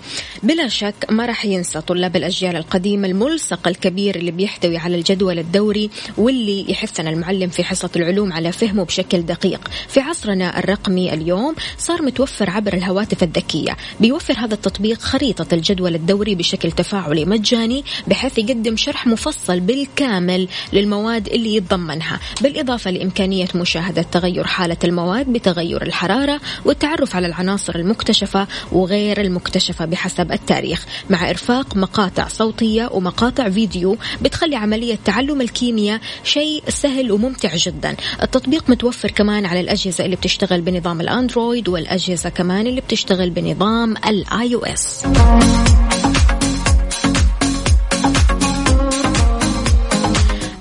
بلا 0.42 0.68
شك 0.68 0.94
ما 1.11 1.26
راح 1.26 1.44
ينسى 1.44 1.81
طلاب 1.81 2.16
الأجيال 2.16 2.57
القديمة 2.57 3.09
الملصق 3.09 3.68
الكبير 3.68 4.16
اللي 4.16 4.31
بيحتوي 4.31 4.76
على 4.76 4.96
الجدول 4.96 5.38
الدوري 5.38 5.90
واللي 6.18 6.70
يحثنا 6.70 7.11
المعلم 7.11 7.48
في 7.48 7.64
حصة 7.64 7.90
العلوم 7.96 8.33
على 8.33 8.53
فهمه 8.53 8.85
بشكل 8.85 9.22
دقيق. 9.22 9.68
في 9.88 10.00
عصرنا 10.00 10.59
الرقمي 10.59 11.14
اليوم 11.14 11.55
صار 11.79 12.03
متوفر 12.03 12.50
عبر 12.50 12.72
الهواتف 12.72 13.22
الذكية. 13.22 13.76
بيوفر 14.00 14.35
هذا 14.38 14.55
التطبيق 14.55 14.98
خريطة 15.00 15.55
الجدول 15.55 15.94
الدوري 15.94 16.35
بشكل 16.35 16.72
تفاعلي 16.72 17.24
مجاني 17.24 17.85
بحيث 18.07 18.38
يقدم 18.38 18.76
شرح 18.76 19.07
مفصل 19.07 19.61
بالكامل 19.61 20.48
للمواد 20.72 21.29
اللي 21.29 21.57
يتضمنها 21.57 22.20
بالإضافة 22.40 22.90
لإمكانية 22.90 23.48
مشاهدة 23.55 24.03
تغير 24.03 24.44
حالة 24.44 24.76
المواد 24.85 25.33
بتغير 25.33 25.83
الحرارة 25.83 26.40
والتعرف 26.64 27.16
على 27.16 27.26
العناصر 27.26 27.74
المكتشفة 27.76 28.46
وغير 28.72 29.20
المكتشفة 29.20 29.85
بحسب 29.85 30.30
التاريخ 30.33 30.87
مع 31.11 31.31
إرفاق 31.31 31.77
مقاطع 31.77 32.29
صوتية 32.29 32.88
ومقاطع 32.93 33.51
فيديو 33.51 33.97
بتخلي 34.23 34.57
عملية 34.57 34.99
تعلم 35.05 35.40
الكيمياء 35.40 36.01
شيء 36.25 36.62
سهل 36.69 37.12
وممتع 37.12 37.57
جدا. 37.57 37.97
التطبيق 38.23 38.71
متوفر 38.71 39.11
كمان 39.11 39.47
على 39.47 39.61
الأجهزة 39.61 40.05
اللي 40.05 40.16
بتشتغل 40.16 40.61
بنظام 40.61 41.01
ال 41.01 41.09
Android 41.09 41.69
والأجهزة 41.69 42.29
كمان 42.29 42.66
اللي 42.66 42.81
بتشتغل 42.81 43.31
بنظام 43.31 43.97
ال 43.97 44.55
iOS. 44.55 45.05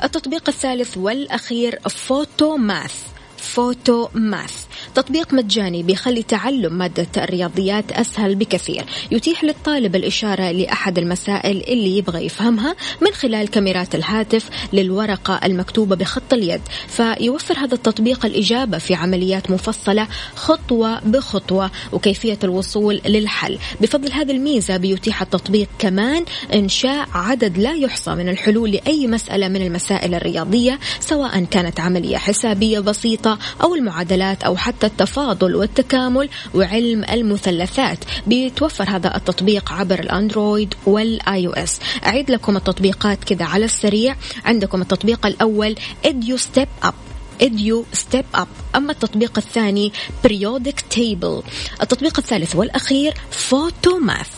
التطبيق 0.04 0.50
الثالث 0.50 0.98
والأخير 0.98 1.80
Photomath 1.90 2.94
فوتو 3.38 4.08
ماث 4.14 4.69
تطبيق 4.96 5.34
مجاني 5.34 5.84
بيخلي 5.84 6.24
تعلم 6.24 6.74
مادة 6.74 7.08
الرياضيات 7.18 7.92
أسهل 7.92 8.36
بكثير. 8.36 8.86
يتيح 9.12 9.44
للطالب 9.44 9.96
الإشارة 9.96 10.52
لأحد 10.52 10.98
المسائل 10.98 11.64
اللي 11.68 11.98
يبغى 11.98 12.26
يفهمها 12.26 12.76
من 13.02 13.12
خلال 13.12 13.48
كاميرات 13.48 13.96
الهاتف 13.96 14.50
للورقة 14.74 15.40
المكتوبة 15.44 15.96
بخط 15.96 16.34
اليد. 16.34 16.62
فيوفر 16.88 17.58
هذا 17.58 17.74
التطبيق 17.76 18.26
الإجابة 18.26 18.78
في 18.78 18.94
عمليات 18.94 19.52
مفصلة 19.52 20.08
خطوة 20.36 21.00
بخطوة 21.00 21.72
وكيفية 21.92 22.40
الوصول 22.44 23.02
للحل. 23.06 23.58
بفضل 23.82 24.12
هذه 24.12 24.32
الميزة 24.32 24.78
بيتيح 24.78 25.22
التطبيق 25.22 25.68
كمان 25.80 26.26
إنشاء 26.54 27.08
عدد 27.14 27.58
لا 27.58 27.74
يحصى 27.74 28.16
من 28.16 28.30
الحلول 28.30 28.72
لأي 28.72 29.08
مسألة 29.08 29.48
من 29.48 29.62
المسائل 29.62 30.16
الرياضية 30.16 30.80
سواء 31.00 31.44
كانت 31.44 31.80
عملية 31.80 32.18
حسابية 32.18 32.80
بسيطة 32.80 33.40
أو 33.64 33.76
المعادلات 33.76 34.44
أو 34.44 34.58
حتى 34.58 34.89
التفاضل 34.90 35.56
والتكامل 35.56 36.30
وعلم 36.56 37.04
المثلثات 37.04 38.00
بيتوفر 38.28 38.90
هذا 38.90 39.16
التطبيق 39.16 39.72
عبر 39.72 40.00
ال 40.00 40.74
Android 40.86 41.48
وال 41.48 41.54
iOS. 41.54 41.80
أعيد 42.06 42.32
لكم 42.32 42.58
التطبيقات 42.58 43.24
كذا 43.24 43.46
على 43.46 43.66
السريع. 43.66 44.16
عندكم 44.46 44.82
التطبيق 44.82 45.26
الأول 45.26 45.76
Edu 46.06 46.38
Step 46.38 46.68
Up. 46.84 46.94
Edu 47.42 47.86
Step 47.94 48.26
Up. 48.36 48.48
أما 48.76 48.92
التطبيق 48.92 49.38
الثاني 49.38 49.94
Periodic 50.24 50.82
Table 50.90 51.42
التطبيق 51.82 52.20
الثالث 52.20 52.56
والأخير 52.56 53.14
Photomath 53.32 54.30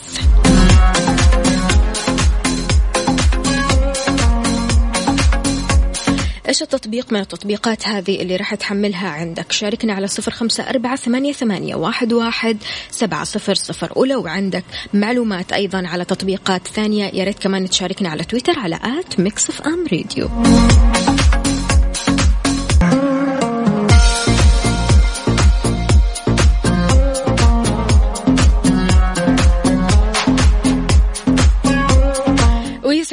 إيش 6.52 6.62
التطبيق؟ 6.62 7.12
من 7.12 7.20
التطبيقات 7.20 7.88
هذه 7.88 8.22
اللي 8.22 8.36
راح 8.36 8.54
تحملها 8.54 9.08
عندك؟ 9.08 9.52
شاركنا 9.52 9.92
على 9.92 10.06
صفر 10.06 10.30
خمسة 10.30 10.62
أربعة 10.70 10.96
ثمانية, 10.96 11.32
ثمانية 11.32 11.74
واحد, 11.74 12.12
واحد 12.12 12.56
سبعة 12.90 13.24
صفر 13.24 13.54
صفر. 13.54 13.92
ولو 13.96 14.26
عندك 14.26 14.64
معلومات 14.94 15.52
أيضا 15.52 15.88
على 15.88 16.04
تطبيقات 16.04 16.68
ثانية 16.68 17.04
يا 17.04 17.24
ريت 17.24 17.38
كمان 17.38 17.68
تشاركنا 17.68 18.08
على 18.08 18.24
تويتر 18.24 18.58
على 18.58 18.76
at 18.76 19.20
Mix 19.20 19.66
FM 19.66 19.86
Radio 19.86 20.30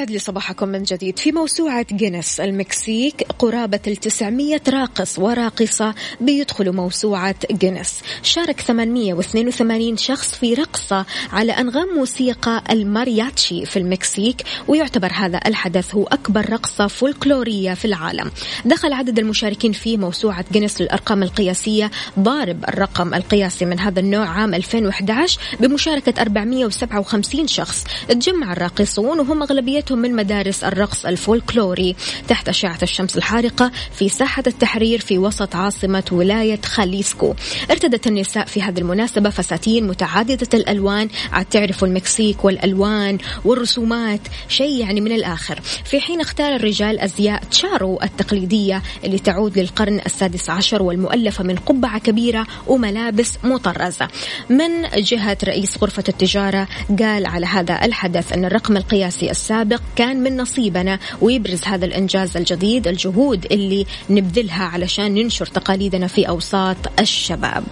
يسعد 0.10 0.14
لي 0.14 0.20
صباحكم 0.20 0.68
من 0.70 0.84
جديد. 0.84 1.20
في 1.20 1.32
موسوعة 1.32 1.86
جينيس 1.92 2.40
المكسيك 2.40 3.24
قرابة 3.40 3.80
ال 3.88 3.96
900 3.96 4.62
راقص 4.70 5.20
وراقصة 5.20 5.96
بيدخلوا 6.22 6.74
موسوعة 6.74 7.36
جينيس 7.52 8.00
شارك 8.24 8.62
882 8.62 9.98
شخص 9.98 10.36
في 10.36 10.54
رقصة 10.54 11.06
على 11.32 11.52
أنغام 11.52 11.88
موسيقى 11.96 12.64
المارياتشي 12.70 13.66
في 13.66 13.80
المكسيك 13.80 14.44
ويعتبر 14.68 15.12
هذا 15.14 15.40
الحدث 15.46 15.96
هو 15.96 16.04
أكبر 16.04 16.50
رقصة 16.50 16.88
فولكلورية 16.88 17.74
في 17.74 17.86
العالم. 17.86 18.32
دخل 18.66 18.94
عدد 18.94 19.20
المشاركين 19.20 19.72
في 19.72 19.98
موسوعة 19.98 20.46
جينيس 20.52 20.82
للأرقام 20.82 21.24
القياسية 21.24 21.92
ضارب 22.20 22.64
الرقم 22.64 23.14
القياسي 23.14 23.66
من 23.66 23.80
هذا 23.80 24.00
النوع 24.00 24.28
عام 24.28 24.54
2011 24.54 25.40
بمشاركة 25.60 26.22
457 26.22 27.48
شخص. 27.48 27.84
تجمع 28.10 28.54
الراقصون 28.54 29.20
وهم 29.20 29.44
أغلبيتهم 29.44 29.99
من 30.00 30.16
مدارس 30.16 30.64
الرقص 30.64 31.06
الفولكلوري. 31.06 31.96
تحت 32.28 32.50
أشعة 32.50 32.78
الشمس 32.84 33.18
الحارقة 33.18 33.72
في 33.92 34.10
ساحة 34.10 34.44
التحرير 34.48 35.00
في 35.00 35.18
وسط 35.18 35.56
عاصمة 35.56 36.04
ولاية 36.12 36.62
خاليسكو. 36.66 37.36
ارتدت 37.72 38.08
النساء 38.08 38.46
في 38.46 38.62
هذه 38.62 38.80
المناسبة 38.80 39.30
فساتين 39.30 39.88
متعددة 39.88 40.48
الألوان. 40.54 41.10
عاد 41.32 41.46
تعرفوا 41.46 41.88
المكسيك 41.88 42.46
والألوان 42.46 43.18
والرسومات. 43.46 44.22
شيء 44.48 44.80
يعني 44.80 45.02
من 45.02 45.12
الآخر. 45.12 45.60
في 45.86 46.00
حين 46.00 46.22
اختار 46.22 46.56
الرجال 46.56 47.00
أزياء 47.00 47.44
تشارو 47.44 48.00
التقليدية 48.04 48.82
اللي 49.04 49.20
تعود 49.20 49.60
للقرن 49.60 50.02
السادس 50.06 50.50
عشر 50.50 50.84
والمؤلفة 50.84 51.44
من 51.44 51.56
قبعة 51.56 52.00
كبيرة 52.00 52.48
وملابس 52.68 53.38
مطرزة. 53.44 54.08
من 54.50 54.70
جهة 54.98 55.38
رئيس 55.44 55.78
غرفة 55.78 56.04
التجارة 56.10 56.68
قال 57.00 57.26
على 57.26 57.46
هذا 57.46 57.86
الحدث 57.86 58.34
أن 58.34 58.46
الرقم 58.46 58.78
القياسي 58.78 59.32
السابق 59.32 59.82
كان 59.96 60.24
من 60.24 60.38
نصيبنا 60.38 61.00
ويبرز 61.22 61.64
هذا 61.66 61.86
الإنجاز 61.86 62.38
الجديد 62.38 62.88
الجهود 62.88 63.46
اللي 63.52 63.86
نبذلها 64.10 64.64
علشان 64.64 65.14
ننشر 65.14 65.46
تقاليدنا 65.46 66.08
في 66.08 66.30
أوساط 66.30 66.78
الشباب. 67.00 67.64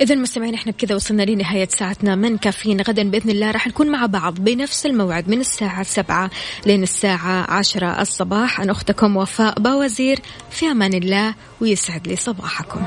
إذا 0.00 0.14
مستمعين 0.14 0.54
إحنا 0.54 0.72
بكذا 0.72 0.94
وصلنا 0.94 1.22
لنهاية 1.22 1.68
ساعتنا 1.68 2.14
من 2.14 2.36
كافيين. 2.38 2.80
غدا 2.80 3.10
بإذن 3.10 3.30
الله 3.30 3.50
راح 3.50 3.66
نكون 3.66 3.90
مع 3.90 4.06
بعض 4.06 4.34
بنفس 4.34 4.86
الموعد 4.86 5.28
من 5.28 5.40
الساعة 5.40 5.82
سبعة 5.82 6.30
لين 6.66 6.82
الساعة 6.82 7.50
عشرة 7.50 8.00
الصباح. 8.00 8.60
أنا 8.60 8.72
أختكم 8.72 9.16
وفاء 9.16 9.60
باوزير. 9.60 10.20
في 10.50 10.66
أمان 10.66 10.94
الله 10.94 11.34
ويسعد 11.60 12.08
لي 12.08 12.16
صباحكم. 12.16 12.80